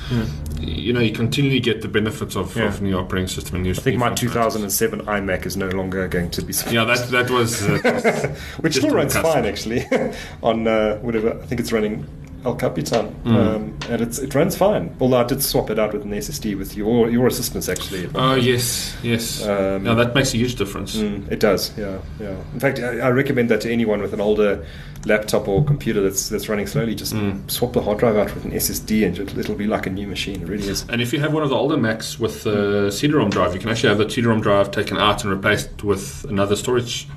[0.59, 3.71] you know you continually get the benefits of, of new operating system and new.
[3.71, 6.53] I think my 2007 iMac is no longer going to be.
[6.71, 7.61] Yeah, that that was.
[7.61, 9.85] Uh, which still runs fine actually
[10.43, 12.05] on uh, whatever I think it's running
[12.43, 13.35] El Capitan Hmm.
[13.35, 16.57] um, and it's it runs fine although I did swap it out with an SSD
[16.57, 19.45] with your your assistance actually Oh yes, yes.
[19.45, 20.95] Um, yeah, that makes a huge difference.
[20.97, 24.21] Mm, it does yeah yeah in fact I, I recommend that to anyone with an
[24.21, 24.65] older
[25.05, 27.47] laptop or computer that's that's running slowly just Hmm.
[27.47, 30.07] swap the hard drive out with an SSD and it'll, it'll be like a new
[30.07, 32.89] machine it really is And if you have one of the older Macs with the
[32.91, 36.55] CD-ROM drive, you can actually have the CD-ROM drive taken out and replaced with another
[36.55, 37.07] storage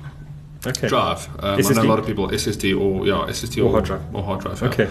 [0.67, 1.27] okay drive.
[1.39, 4.01] Um, I know a lot of people SSD or yeah SSD Or or, hard drive.
[4.15, 4.61] or hard drive.
[4.61, 4.67] yeah.
[4.69, 4.89] Okay.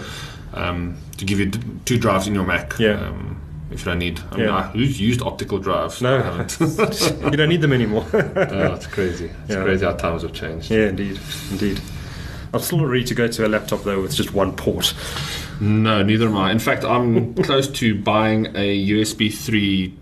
[0.53, 2.77] Um, to give you d- two drives in your Mac.
[2.79, 2.99] Yeah.
[3.07, 4.55] Um, if you don't need, I mean, Yeah.
[4.55, 6.01] I, who's used optical drives?
[6.01, 6.21] No.
[6.21, 6.57] Haven't.
[7.31, 9.25] you don't need them anymore oh, it's crazy.
[9.25, 9.63] It's Yeah.
[9.63, 10.69] crazy how times have changed.
[10.71, 11.19] yeah indeed
[11.51, 11.81] indeed
[12.53, 14.93] I'm still not ready to go to a laptop though with just one port
[15.59, 16.51] No, neither am I.
[16.51, 19.93] In fact, I'm close to buying a USB 3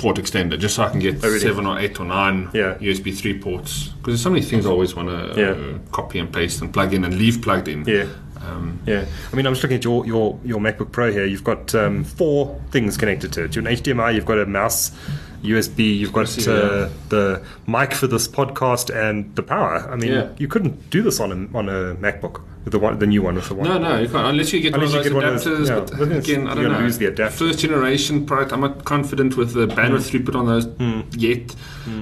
[0.00, 1.38] port extender just so I can get Oh, really?
[1.40, 2.74] seven or eight or nine Yeah.
[2.80, 3.88] USB 3 ports.
[3.88, 5.50] Because there's so many things I always want to Yeah.
[5.50, 7.84] uh, copy and paste and plug in and leave plugged in.
[7.86, 8.06] yeah
[8.42, 11.26] Um, Yeah, I mean, I'm just looking at your your, your MacBook Pro here.
[11.26, 13.54] You've got um, four things connected to it.
[13.54, 14.92] You've an HDMI, you've got a mouse,
[15.42, 19.88] USB, you've got uh, the mic for this podcast, and the power.
[19.90, 20.28] I mean, Yeah.
[20.38, 23.36] you couldn't do this on a on a MacBook with the one, the new one
[23.36, 23.66] with the one.
[23.68, 25.68] No, no, you can't unless you get Unless one of those one of those- adapters.
[25.68, 26.78] yeah, but but again, I don't know.
[26.80, 27.34] lose the adapter.
[27.36, 30.16] First generation product, I'm not confident with the bandwidth Hmm.
[30.16, 30.66] throughput on those
[31.16, 31.54] yet.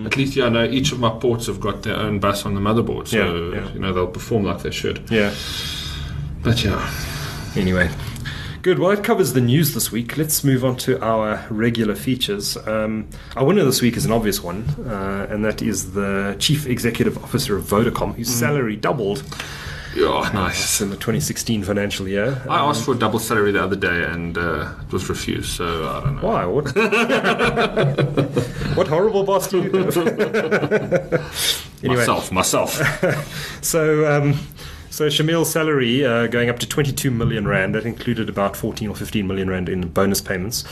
[0.04, 2.54] At least, yeah, I know each of my ports have got their own bus on
[2.54, 3.72] the motherboard, so Yeah, yeah.
[3.72, 5.00] you know they'll perform like they should.
[5.10, 5.30] Yeah.
[6.42, 6.90] But yeah,
[7.56, 7.88] Anyway.
[8.60, 8.80] Good.
[8.80, 10.16] Well, that covers the news this week.
[10.16, 12.56] Let's move on to our regular features.
[12.66, 16.66] Um, our winner this week is an obvious one, uh, and that is the Chief
[16.66, 19.22] Executive Officer of Vodacom, whose salary doubled
[19.94, 20.80] yeah, nice.
[20.80, 22.42] in the 2016 financial year.
[22.48, 25.88] I asked for a double salary the other day and uh, it was refused, so
[25.88, 26.22] I don't know.
[26.22, 26.44] Why?
[26.44, 26.66] What?
[28.76, 29.96] what horrible boss do you have?
[31.82, 33.58] anyway, Myself, myself.
[33.62, 34.38] so um,
[34.98, 37.76] so Shameel's salary uh, going up to 22 million rand.
[37.76, 40.64] That included about 14 or 15 million rand in bonus payments,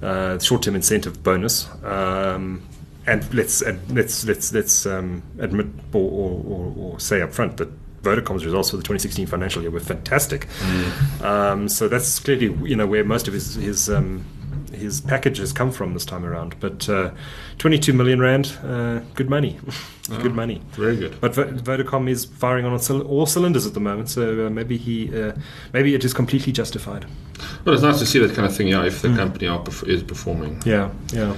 [0.00, 1.68] uh, short-term incentive bonus.
[1.84, 2.62] Um,
[3.06, 7.68] and let's and let's let's let's um, admit or, or, or, say up front that
[8.02, 10.48] Vodacom's results for the 2016 financial year were fantastic.
[11.22, 14.24] Um, so that's clearly you know where most of his his um,
[14.74, 16.54] his package has come from this time around.
[16.60, 17.10] But uh,
[17.58, 19.58] 22 million rand, uh, good money,
[20.22, 20.60] good money.
[20.72, 21.20] Very good.
[21.20, 25.14] But Vo- Vodacom is firing on all cylinders at the moment, so uh, maybe he
[25.18, 25.32] uh,
[25.72, 27.06] maybe it is completely justified.
[27.64, 28.68] Well, it's nice to see that kind of thing.
[28.68, 30.62] Yeah, if the company are perf- is performing.
[30.64, 31.34] Yeah, yeah.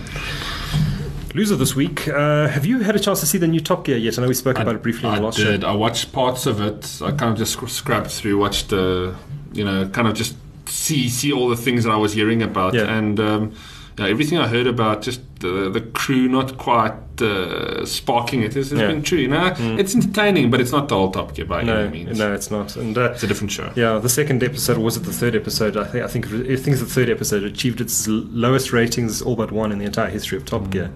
[1.35, 2.09] Loser this week.
[2.09, 4.19] Uh, have you had a chance to see the new Top Gear yet?
[4.19, 5.61] I know we spoke about it briefly in I the last did.
[5.61, 5.69] show.
[5.69, 6.99] I watched parts of it.
[7.03, 9.15] I kind of just sc- scrapped through, watched the,
[9.53, 10.35] you know, kind of just
[10.69, 12.97] see see all the things that I was hearing about, Yeah.
[12.99, 13.53] and um,
[13.99, 18.71] yeah, everything I heard about just the the crew not quite uh, sparking it has,
[18.71, 18.89] has Yeah.
[18.89, 19.19] been true.
[19.19, 22.19] You know, it's entertaining, but it's not the whole Top Gear by No, any means.
[22.19, 22.77] no, it's not.
[22.77, 23.71] And uh, It's a different show.
[23.75, 25.77] yeah, the second episode was it the third episode?
[25.79, 27.43] I think I think I think it's the third episode.
[27.45, 30.71] Achieved its lowest ratings, all but one, in the entire history of Top Mm.
[30.71, 30.91] Gear.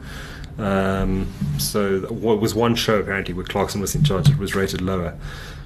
[0.59, 1.27] Um,
[1.59, 4.29] so what was one show apparently where Clarkson was in charge.
[4.29, 5.15] It was rated lower.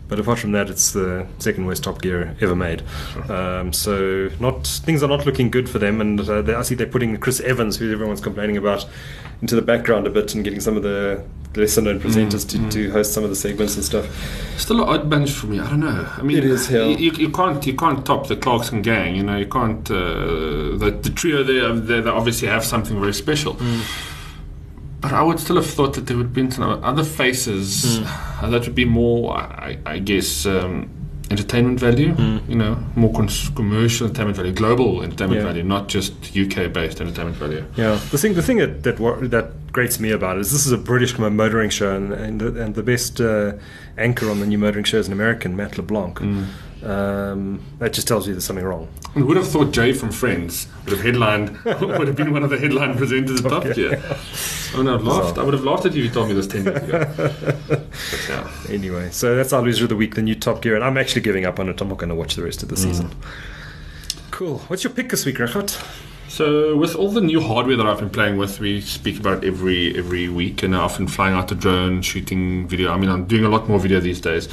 [0.06, 2.82] But apart from that, it's the second worst Top Gear ever made.
[3.28, 6.00] Um, so not things are not looking good for them.
[6.00, 8.86] And uh, they, I see they're putting Chris Evans, who everyone's complaining about,
[9.40, 11.24] into the background a bit and getting some of the
[11.56, 14.06] lesser known presenters to, to host some of the segments and stuff.
[14.58, 15.58] Still an odd bunch for me.
[15.60, 16.06] I don't know.
[16.18, 16.84] I mean, It is, yeah.
[16.84, 19.14] You, you can't you can't top the Clarkson gang.
[19.16, 19.88] You know, you can't.
[19.90, 23.56] Uh, the, the trio there, they, they obviously have something very special.
[25.04, 28.48] But I would still have thought that there would have been some other faces uh,
[28.48, 30.88] that would be more, I, I guess, um,
[31.30, 32.14] entertainment value.
[32.48, 35.46] You know, more cons- commercial entertainment value, global entertainment Yeah.
[35.48, 37.64] value, not just UK based entertainment value.
[37.76, 40.64] Yeah, the thing the thing that that, wor- that grates me about it is this
[40.66, 43.52] is a British motoring show, and and the, and the best uh,
[43.98, 46.18] anchor on the new motoring show is an American, Matt LeBlanc.
[46.85, 48.88] Um, that just tells you there's something wrong.
[49.16, 52.51] I would have thought Jay from Friends would have headlined, would have been one of
[52.51, 54.03] the headline presenters at Top Gear.
[54.75, 55.38] I would have laughed.
[55.38, 57.14] I would have laughed at you if you told me this 10 years ago.
[57.68, 58.51] but yeah.
[58.68, 61.23] Anyway, so that's our loser of the week, the new Top Gear, and I'm actually
[61.23, 61.81] giving up on it.
[61.81, 63.11] I'm not going to watch the rest of the season.
[64.31, 64.59] Cool.
[64.66, 65.81] What's your pick this week, Rachot?
[66.29, 69.47] So with all the new hardware that I've been playing with, we speak about it
[69.47, 72.92] every every week, and often flying out the drone, shooting video.
[72.92, 74.49] I mean, I'm doing a lot more video these days.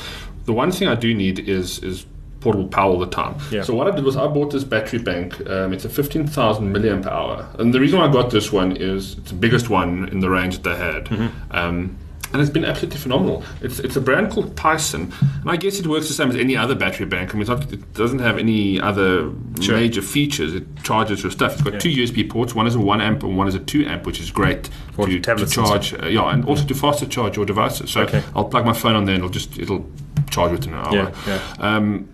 [0.46, 2.06] The one thing I do need is is
[2.42, 3.36] portable power all the time.
[3.52, 3.62] Yeah.
[3.64, 5.40] So what I did was I bought this battery bank.
[5.48, 9.18] Um, it's a 15,000 milliamp hour, and the reason why I got this one is
[9.20, 11.06] it's the biggest one in the range that they had.
[11.06, 11.56] Mm-hmm.
[11.56, 11.98] Um,
[12.34, 13.44] and it's been absolutely phenomenal.
[13.62, 16.56] It's it's a brand called Tyson, and I guess it works the same as any
[16.56, 17.32] other battery bank.
[17.32, 20.54] I mean, it's not, it doesn't have any other major features.
[20.56, 21.54] It charges your stuff.
[21.54, 22.56] It's got two USB ports.
[22.56, 25.08] One is a one amp and one is a two amp, which is great For
[25.08, 25.94] to, to charge.
[25.94, 27.90] Uh, yeah, and also to faster charge your devices.
[27.92, 28.24] So Okay.
[28.34, 29.86] I'll plug my phone on there, and it'll just it'll
[30.30, 30.96] charge within an hour.
[30.96, 31.42] Yeah, yeah.
[31.60, 32.08] Um,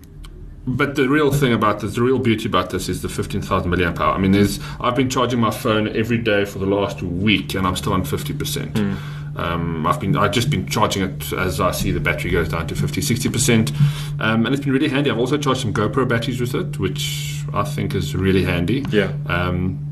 [0.76, 3.98] but the real thing about this, the real beauty about this is the 15,000 milliamp
[4.00, 4.14] hour.
[4.14, 7.66] I mean, there's I've been charging my phone every day for the last week, and
[7.66, 8.78] I'm still on 50 percent.
[8.78, 8.94] Hmm.
[9.36, 12.66] Um, I've been I've just been charging it as I see the battery goes down
[12.66, 13.72] to 50, 60 percent,
[14.18, 15.10] um, and it's been really handy.
[15.10, 18.84] I've also charged some GoPro batteries with it, which I think is really handy.
[18.90, 19.12] Yeah.
[19.26, 19.84] Um,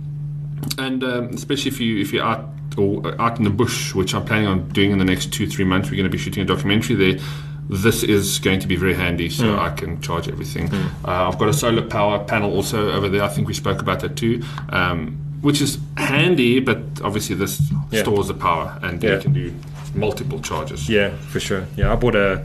[0.78, 4.24] and um, especially if you if you're out or out in the bush, which I'm
[4.24, 6.46] planning on doing in the next two three months, we're going to be shooting a
[6.46, 7.24] documentary there.
[7.68, 10.72] This is going to be very handy, so I can charge everything.
[11.04, 13.22] Uh, I've got a solar power panel also over there.
[13.22, 16.60] I think we spoke about that too, um, which is handy.
[16.60, 18.02] But obviously, this Yeah.
[18.02, 19.14] stores the power, and Yeah.
[19.16, 19.52] you can do
[19.94, 20.88] multiple charges.
[20.88, 21.64] Yeah, for sure.
[21.76, 22.42] Yeah, I bought a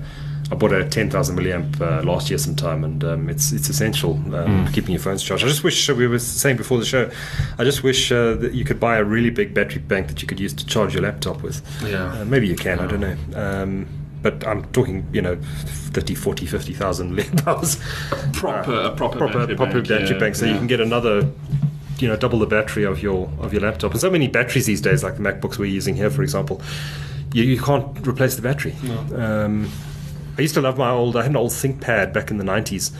[0.51, 4.65] I bought a 10,000 milliamp uh, last year sometime, and um, it's it's essential um,
[4.65, 5.45] for keeping your phones charged.
[5.45, 7.09] I just wish uh, we were saying before the show.
[7.57, 10.27] I just wish uh, that you could buy a really big battery bank that you
[10.27, 11.61] could use to charge your laptop with.
[11.87, 12.11] Yeah.
[12.21, 12.79] Uh, maybe you can.
[12.79, 13.15] I don't know.
[13.33, 13.85] Um,
[14.21, 17.77] but I'm talking, you know, 30, 40, 50,000 milliamp hours.
[18.33, 21.29] Proper, a proper, proper battery proper bank, battery yeah, bank, so you can get another
[21.99, 24.81] you know double the battery of your of your laptop and so many batteries these
[24.81, 26.59] days like the macbooks we're using here for example
[27.31, 28.73] you, you can't replace the battery
[29.15, 29.69] um,
[30.35, 32.91] i used to love my old i had an old thinkpad back in the 90s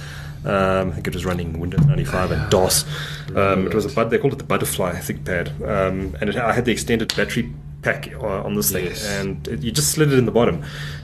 [0.46, 2.84] um, I think it was running Windows 95 and DOS.
[3.36, 4.10] Um, it was a bud.
[4.10, 7.54] They called it the Butterfly ThinkPad, um, and it, I had the extended battery
[7.84, 9.06] pack uh, on this thing, Yes.
[9.08, 10.64] and it, you just slid it in the bottom.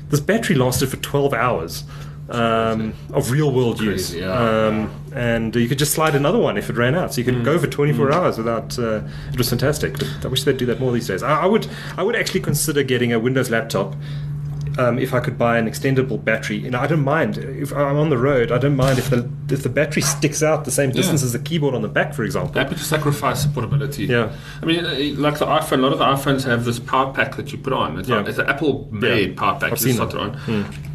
[0.10, 1.84] This battery lasted for 12 hours
[2.30, 4.10] um, of real world use.
[4.10, 7.14] Crazy, yeah, Um, and you could just slide another one if it ran out.
[7.14, 7.36] So you Mm.
[7.38, 8.78] could go for 24 hours without.
[8.78, 9.94] Uh, it was fantastic.
[9.98, 11.24] But I wish they'd do that more these days.
[11.24, 11.68] I, I would.
[11.98, 13.96] I would actually consider getting a Windows laptop.
[14.80, 17.98] Um, if I could buy an extendable battery, you know, I don't mind if I'm
[17.98, 18.52] on the road.
[18.52, 21.40] I don't mind if the if the battery sticks out the same distance as the
[21.40, 22.54] keyboard on the back, for example.
[22.54, 24.06] Happy to sacrifice portability.
[24.06, 24.36] Yeah.
[24.62, 27.36] I mean, uh, like the iPhone, a lot of the iPhones have this power pack
[27.38, 27.98] that you put on.
[27.98, 28.18] It's, Yeah.
[28.18, 29.36] like, it's an Apple made Yeah.
[29.40, 29.72] power pack.
[29.72, 30.40] I've you seen it on.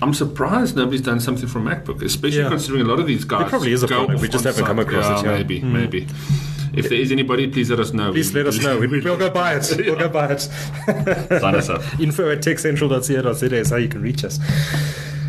[0.00, 2.48] I'm surprised nobody's done something for MacBook, especially Yeah.
[2.50, 3.40] considering a lot of these guys.
[3.40, 5.32] There probably is a product, we just haven't come across it, yeah.
[5.36, 6.06] Maybe, maybe.
[6.74, 8.12] If there is anybody, please let us know.
[8.12, 8.78] Please let us know.
[8.78, 9.70] We, we'll go buy it.
[9.82, 10.40] We'll go buy it.
[10.40, 11.82] Sign us up.
[12.00, 14.38] Info at techcentral.co.za is how you can reach us.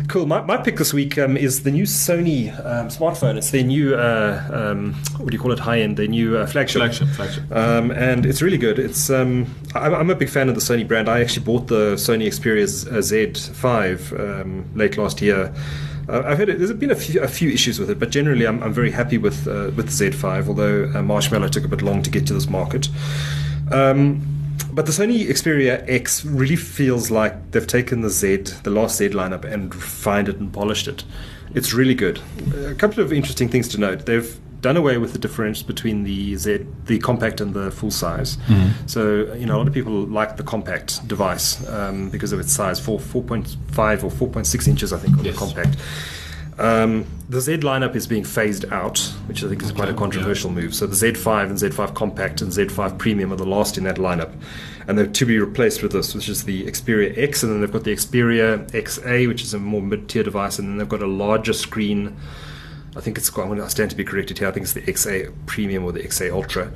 [0.08, 0.26] Cool.
[0.26, 3.36] My, my pick this week um, is the new Sony um, smartphone.
[3.36, 6.46] It's their new, uh, um, what do you call it, high end, their new uh,
[6.46, 6.80] flagship.
[6.80, 7.50] Flagship, flagship.
[7.50, 8.78] Um, and it's really good.
[8.78, 11.08] It's um, I'm, I'm a big fan of the Sony brand.
[11.08, 15.54] I actually bought the Sony Xperia Z- uh, Z5 um, late last year.
[16.08, 18.46] Uh, I've heard it, there's been a few, a few issues with it, but generally
[18.46, 20.48] I'm, I'm very happy with uh, with the Z5.
[20.48, 22.88] Although uh, Marshmallow took a bit long to get to this market.
[23.72, 24.26] Um,
[24.72, 29.10] but the Sony Xperia X really feels like they've taken the Z, the last Z
[29.10, 31.04] lineup, and refined it and polished it.
[31.54, 32.20] It's really good.
[32.56, 34.06] A couple of interesting things to note.
[34.06, 38.38] They've done away with the difference between the Z, the compact and the full size.
[38.86, 39.00] So
[39.34, 42.80] you know a lot of people like the compact device um, because of its size,
[42.80, 45.34] four four point five or four point six inches, I think, on Yes.
[45.34, 45.76] the compact.
[46.56, 50.50] Um, the Z lineup is being phased out, which I think is quite a controversial
[50.50, 50.72] move.
[50.72, 54.32] So the Z5 and Z5 Compact and Z5 Premium are the last in that lineup,
[54.86, 57.72] and they're to be replaced with this, which is the Xperia X, and then they've
[57.72, 61.08] got the Xperia XA, which is a more mid-tier device, and then they've got a
[61.24, 62.16] larger screen.
[62.96, 63.50] I think it's quite.
[63.58, 64.48] I stand to be corrected here.
[64.48, 66.72] I think it's the XA Premium or the XA Ultra,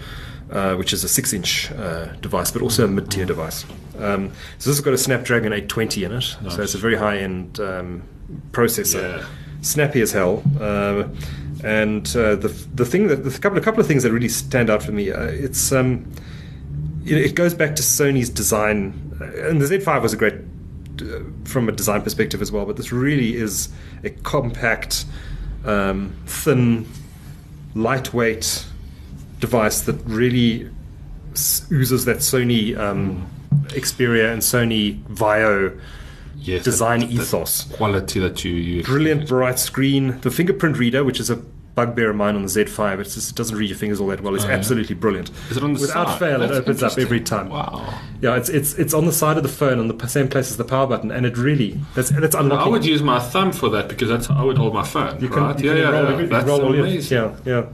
[0.51, 3.65] uh, which is a six-inch uh, device, but also a mid-tier device.
[3.99, 7.61] Um, so this has got a Snapdragon 820 in it, so it's a very high-end
[7.61, 8.03] um,
[8.53, 9.27] processor Yeah.
[9.61, 10.43] snappy as hell.
[10.61, 11.17] Um,
[11.65, 14.71] and uh, the the thing that the couple a couple of things that really stand
[14.71, 16.11] out for me, uh, it's um,
[17.05, 20.35] it, it goes back to Sony's design, uh, and the Z5 was a great
[21.01, 22.65] uh, from a design perspective as well.
[22.65, 23.69] But this really is
[24.05, 25.05] a compact,
[25.65, 26.87] um, thin,
[27.75, 28.65] lightweight
[29.41, 30.69] device that really
[31.71, 33.29] oozes that Sony um,
[33.69, 35.79] Xperia and Sony Vaio
[36.41, 40.19] Yes, design that- that ethos quality that you, you brilliant bright screen.
[40.21, 41.43] The fingerprint reader, which is a
[41.79, 44.21] bugbear of mine on the Z5, it's just, it doesn't read your fingers all that
[44.21, 44.35] well.
[44.35, 45.31] It's absolutely brilliant.
[45.51, 46.19] Is it on the Without side?
[46.19, 47.49] fail, it opens up every time.
[47.51, 48.01] Wow.
[48.21, 50.57] Yeah, it's it's it's on the side of the phone on the same place as
[50.57, 52.67] the power button, and it really that's that's unlocking.
[52.67, 55.21] I would use my thumb for that because that's how I would hold my phone.
[55.21, 55.61] you can, right?
[55.61, 56.27] you yeah, can yeah, roll yeah.
[56.27, 57.17] That's roll all amazing.
[57.17, 57.67] Yeah, yeah.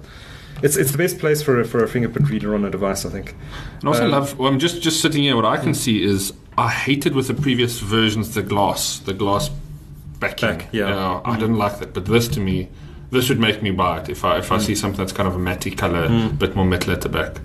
[0.62, 3.10] It's it's the best place for a, for a fingerprint reader on a device, I
[3.10, 3.34] think.
[3.80, 4.38] And also Um, love.
[4.38, 5.34] Well, I'm just just sitting here.
[5.36, 9.50] What I can see is I hated with the previous versions the glass, the glass
[10.20, 10.58] backing.
[10.58, 11.20] Back, yeah.
[11.24, 11.92] I didn't like that.
[11.94, 12.68] But this to me,
[13.14, 15.34] this would make me buy it if I if I see something that's kind of
[15.34, 17.40] a matte color, a bit more metal at the back.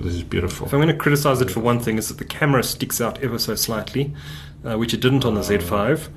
[0.00, 0.66] This is beautiful.
[0.66, 3.22] If I'm going to criticize it for one thing, is that the camera sticks out
[3.22, 4.14] ever so slightly,
[4.64, 6.08] uh, which it didn't on the Z5.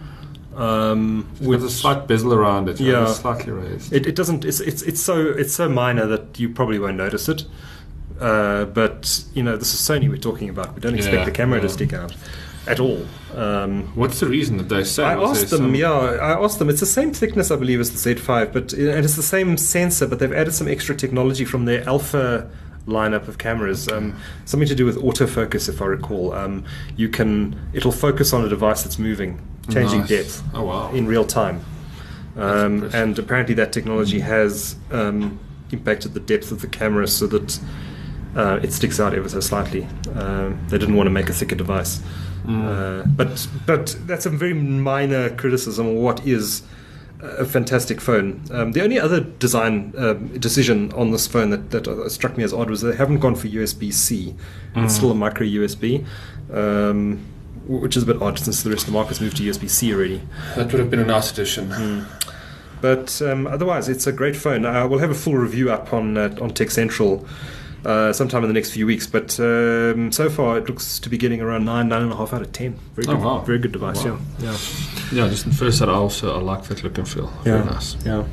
[0.55, 3.03] Um, With a slight bezel around it, yeah, Yeah.
[3.09, 3.91] it's slightly raised.
[3.91, 4.45] It, it doesn't.
[4.45, 7.45] It's, it's it's so it's so minor that you probably won't notice it.
[8.19, 10.75] Uh, but you know, this is Sony we're talking about.
[10.75, 12.15] We don't expect Yeah, the camera to stick out
[12.67, 13.05] at all.
[13.35, 15.03] Um, What's the reason that they say?
[15.03, 15.59] I asked them.
[15.59, 16.69] some- Yeah, I asked them.
[16.69, 20.07] It's the same thickness, I believe, as the Z5, but and it's the same sensor,
[20.07, 22.49] but they've added some extra technology from their Alpha
[22.87, 23.87] lineup of cameras.
[23.89, 26.33] Um, something to do with autofocus, if I recall.
[26.33, 26.63] Um,
[26.95, 29.39] you can it'll focus on a device that's moving,
[29.69, 30.09] changing Nice.
[30.09, 30.91] depth Oh wow.
[30.91, 31.63] in real time.
[32.35, 35.39] Um, and apparently, that technology has um,
[35.71, 37.59] impacted the depth of the camera so that
[38.35, 39.87] uh, it sticks out ever so slightly.
[40.15, 42.01] Um, they didn't want to make a thicker device,
[42.47, 46.63] uh, but but that's a very minor criticism of what is
[47.21, 48.43] a fantastic phone.
[48.51, 52.53] Um, the only other design um, decision on this phone that, that struck me as
[52.53, 54.35] odd was they haven't gone for USB C.
[54.75, 56.05] It's still a micro USB.
[56.51, 57.25] Um,
[57.67, 59.93] which is a bit odd since the rest of the market's moved to USB C
[59.93, 60.21] already.
[60.55, 61.71] That would have been a nice addition.
[61.71, 62.01] Hmm.
[62.81, 64.65] But um, otherwise, it's a great phone.
[64.65, 67.25] Uh, we'll have a full review up on uh, on Tech Central
[67.85, 69.07] uh, sometime in the next few weeks.
[69.07, 72.33] But um, so far, it looks to be getting around nine, nine and a half
[72.33, 72.79] out of ten.
[72.95, 73.39] Very Oh, good, wow.
[73.41, 74.03] very good device.
[74.03, 74.19] Wow.
[74.39, 77.31] Yeah, yeah, Yeah, just in first that I also I like that look and feel.
[77.45, 77.53] yeah.
[77.53, 77.95] Very nice.
[78.05, 78.23] Yeah.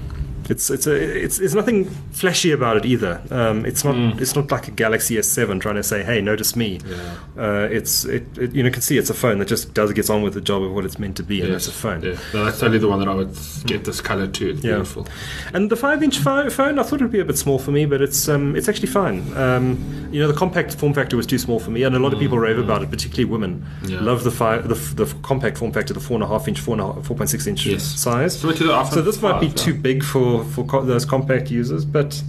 [0.51, 3.23] It's it's a it's it's nothing flashy about it either.
[3.31, 4.21] Um, it's not Mm.
[4.21, 6.97] it's not like a Galaxy S7 trying to say, "Hey, notice me." Yeah.
[7.45, 10.11] Uh, it's it, it you know can see it's a phone that just does gets
[10.11, 12.03] on with the job of what it's meant to be, and that's a phone.
[12.03, 13.37] Yeah, no, that's totally the one that I would
[13.67, 14.51] get this color to.
[14.51, 14.73] It's Yeah.
[14.75, 15.07] beautiful.
[15.55, 17.87] And the five-inch pho- phone, I thought it would be a bit small for me,
[17.87, 19.23] but it's um, it's actually fine.
[19.37, 19.79] Um,
[20.11, 22.19] you know, the compact form factor was too small for me, and a lot of
[22.19, 23.65] people rave about it, particularly women.
[23.87, 24.01] Yeah.
[24.01, 26.75] Love the, fi- the the compact form factor, the four and a half inch, four
[26.75, 27.85] and a half, four point six inch Yes.
[27.85, 28.39] size.
[28.41, 31.05] Similar to the iPhone So this might be 5, too big for for co- those
[31.05, 32.23] compact users, but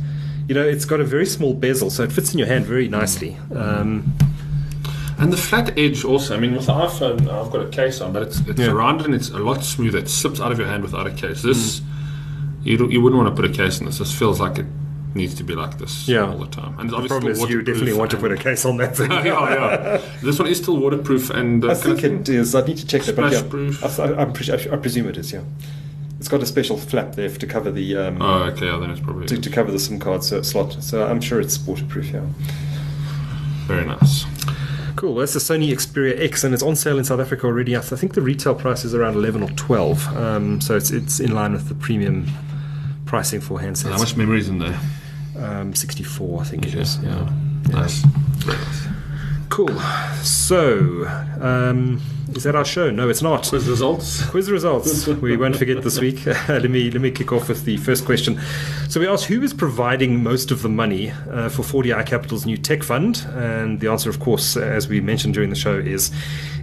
[0.47, 2.88] you know, it's got a very small bezel, so it fits in your hand very
[2.88, 3.38] nicely.
[3.55, 4.14] Um,
[5.20, 6.36] And the flat edge also.
[6.36, 8.72] I mean, with the iPhone, I've got a case on, but it's it's Yeah.
[8.72, 9.99] rounded and it's a lot smoother.
[9.99, 11.43] It slips out of your hand without a case.
[11.43, 11.82] This
[12.64, 13.99] you don't, you wouldn't want to put a case in this.
[13.99, 14.66] This feels like it
[15.14, 16.26] needs to be like this Yeah.
[16.32, 16.74] all the time.
[16.80, 19.12] And the obviously problem is you definitely want to put a case on that thing.
[19.30, 20.01] yeah, yeah.
[20.24, 22.55] This one is still waterproof and uh, I think it is.
[22.55, 23.39] I need to check that, but yeah.
[24.22, 25.32] I, pre- I presume it is.
[25.34, 25.41] Yeah.
[26.22, 28.67] It's got a special flap there to cover the um, Oh, okay.
[28.67, 30.74] Yeah, then it's probably to, to cover the SIM card so, slot.
[30.84, 32.11] So I'm sure it's waterproof.
[32.11, 32.22] Yeah.
[33.65, 34.26] very nice.
[34.95, 35.15] Cool.
[35.15, 37.76] That's the Sony Xperia X, and it's on sale in South Africa already.
[37.76, 40.15] I think the retail price is around 11 or 12.
[40.15, 42.28] Um, so it's it's in line with the premium
[43.07, 43.89] pricing for handsets.
[43.91, 44.80] How much memory is in there?
[45.39, 46.99] Um, 64, I think it Okay, is.
[46.99, 47.28] Yeah.
[47.72, 48.03] Nice.
[48.45, 48.88] Very nice.
[49.49, 49.80] Cool.
[50.22, 51.07] So,
[51.41, 51.99] um,
[52.36, 52.90] is that our show?
[52.90, 53.48] No, it's not.
[53.48, 54.26] Quiz results.
[54.30, 55.08] Quiz results.
[55.08, 56.26] we won't forget this week.
[56.48, 58.40] let me let me kick off with the first question.
[58.90, 62.58] So we asked who is providing most of the money uh, for 4Di Capital's new
[62.58, 66.12] tech fund, and the answer, of course, as we mentioned during the show, is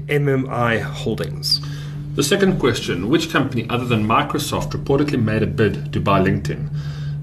[0.06, 1.60] MMI Holdings.
[2.14, 6.68] The second question Which company other than Microsoft reportedly made a bid to buy LinkedIn?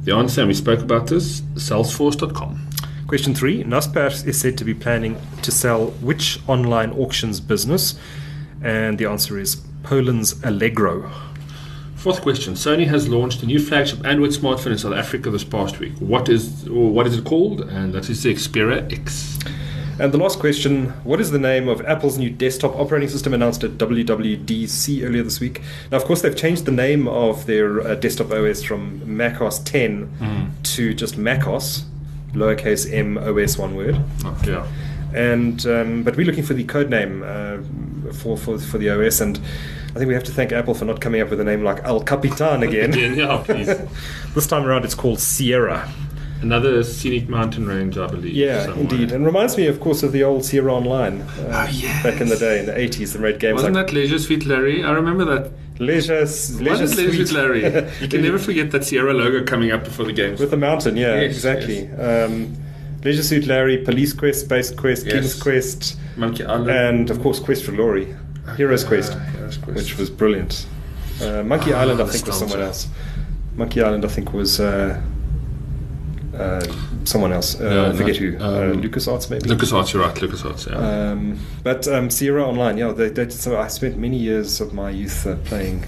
[0.03, 2.67] The answer, and we spoke about this, Salesforce.com.
[3.07, 7.95] Question three: Naspers is said to be planning to sell which online auctions business?
[8.65, 11.11] And the answer is Poland's Allegro.
[11.95, 15.79] Fourth question Sony has launched a new flagship Android smartphone in South Africa this past
[15.79, 15.93] week.
[15.99, 17.61] What is, or what is it called?
[17.61, 19.37] And that is the Xperia X.
[19.99, 23.63] And the last question What is the name of Apple's new desktop operating system announced
[23.63, 25.61] at WWDC earlier this week?
[25.91, 30.51] Now, of course, they've changed the name of their uh, desktop OS from macOS 10
[30.63, 31.85] to just macOS,
[32.33, 34.01] lowercase m OS, one word.
[34.23, 34.67] Oh, yeah.
[35.13, 37.57] And um, but we're looking for the code name uh,
[38.13, 39.37] for, for for the OS, and
[39.89, 41.83] I think we have to thank Apple for not coming up with a name like
[41.83, 42.93] El Capitan again.
[42.93, 43.69] Again, yeah, please.
[44.35, 45.91] this time around, it's called Sierra.
[46.41, 48.33] Another scenic mountain range, I believe.
[48.33, 48.81] Yeah, somewhere.
[48.81, 51.21] indeed, and reminds me, of course, of the old Sierra Online.
[51.21, 52.03] Uh, Oh, yes.
[52.03, 54.45] Back in the day, in the eighties, the red games Wasn't like that Leisure Suit
[54.45, 54.83] Larry?
[54.83, 55.51] I remember that.
[55.79, 57.27] Leisure, Leisure it Leisure Suit.
[57.27, 57.63] Suit Larry?
[58.01, 60.39] You can never forget that Sierra logo coming up before the games.
[60.39, 60.95] with the mountain.
[60.97, 61.89] Yeah, Yes, exactly.
[61.93, 62.55] Um,
[63.05, 65.13] Leisure Suit Larry, Police Quest, Space Quest, Yes.
[65.13, 66.69] King's Quest, Monkey Island.
[66.69, 68.15] and of course Quest for Glory,
[68.57, 69.77] Heroes Quest, Uh, Heroes Quest.
[69.77, 70.65] which was brilliant.
[71.21, 72.87] Uh, Monkey Ah, Island, I think, was someone else.
[73.55, 74.99] Monkey Island, I think, was uh,
[76.37, 76.61] uh,
[77.03, 77.61] someone else.
[77.61, 78.43] Uh, Yeah, I forget no, who.
[78.43, 79.49] uh, um, LucasArts, maybe.
[79.49, 81.11] LucasArts, you're right, LucasArts, yeah.
[81.11, 84.89] Um, but um, Sierra Online, yeah, they, they, so I spent many years of my
[84.89, 85.85] youth uh, playing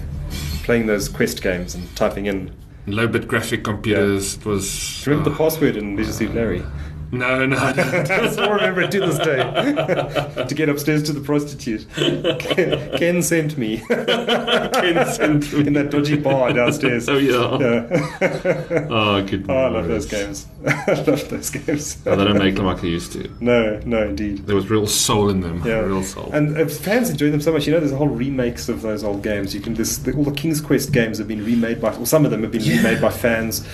[0.62, 2.52] playing those Quest games and typing in.
[2.86, 5.02] Low bit graphic computers it was.
[5.06, 5.32] Remember oh.
[5.32, 6.62] the password in Leisure Suit Larry?
[7.10, 7.94] No, no, I don't.
[8.10, 10.44] I still remember it to this day.
[10.48, 11.86] to get upstairs to the prostitute.
[11.94, 15.66] Ken, Ken sent me Ken sent me.
[15.66, 17.08] in that dodgy bar downstairs.
[17.08, 17.58] Oh, yeah.
[17.58, 18.86] Yeah.
[18.90, 19.46] Oh, good.
[19.48, 20.46] Oh, I love those games.
[20.66, 21.98] I love those games.
[22.06, 23.30] Oh, they don't make them like they used to.
[23.40, 24.46] No, no, indeed.
[24.46, 25.62] There was real soul in them.
[25.64, 26.30] Yeah, Real soul.
[26.32, 27.66] And uh, fans enjoy them so much.
[27.66, 29.54] You know, there's a whole remakes of those old games.
[29.54, 32.24] You can this, the, all the King's Quest games have been remade by, or some
[32.24, 33.66] of them have been remade by fans.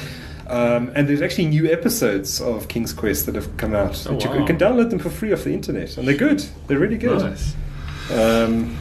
[0.55, 4.07] Um, and there's actually new episodes of King's Quest that have come out.
[4.09, 4.37] Oh, that you, wow.
[4.39, 6.45] you can download them for free off the internet, and they're good.
[6.67, 7.19] They're really good.
[7.21, 7.55] Nice.
[8.13, 8.77] Um,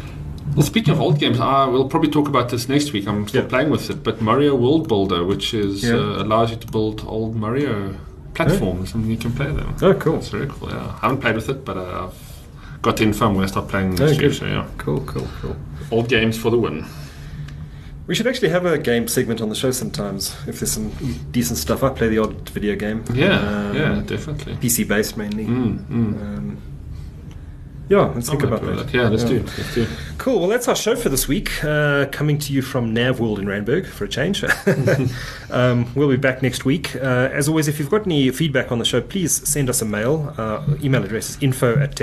[0.56, 3.08] Well, speaking of old games, uh, we'll probably talk about this next week.
[3.08, 3.48] I'm still Yeah.
[3.48, 5.96] playing with it, but Mario World Builder, which is Yeah.
[5.96, 7.96] uh, allows you to build old Mario
[8.36, 9.74] platforms, and you can play them.
[9.82, 10.14] Oh, cool.
[10.14, 10.70] That's very cool.
[10.70, 13.26] Yeah, I haven't played with it, but uh, I've got the info.
[13.28, 14.32] I'm going to start playing Oh, next good.
[14.32, 14.40] week.
[14.40, 15.56] So yeah, cool, cool, cool.
[15.92, 16.86] old games for the win.
[18.06, 20.36] We should actually have a game segment on the show sometimes.
[20.46, 20.92] If there's some
[21.32, 23.04] decent stuff, I play the odd video game.
[23.14, 24.56] Yeah, Um, yeah, definitely.
[24.56, 25.46] PC based mainly.
[25.46, 26.22] Mm, mm.
[26.22, 26.58] Um,
[27.90, 28.94] yeah, let's think about happy that.
[28.94, 29.40] Yeah, let's do.
[29.42, 29.88] Let's do.
[30.18, 30.40] Cool.
[30.40, 31.64] Well, that's our show for this week.
[31.64, 34.44] Uh, coming to you from Nav World in Randburg for a change.
[35.52, 36.96] um, we'll be back next week.
[36.96, 39.86] Uh, as always, if you've got any feedback on the show, please send us a
[39.86, 40.34] mail.
[40.38, 41.96] Uh, email address is info at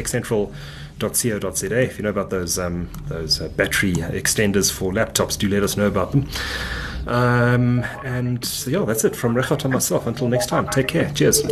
[1.00, 1.80] techcentral.co.za.
[1.82, 5.76] If you know about those um, those uh, battery extenders for laptops, do let us
[5.76, 6.28] know about them.
[7.06, 10.06] Um, and so, yeah, that's it from Rechat and myself.
[10.06, 11.10] Until next time, take care.
[11.12, 11.42] Cheers.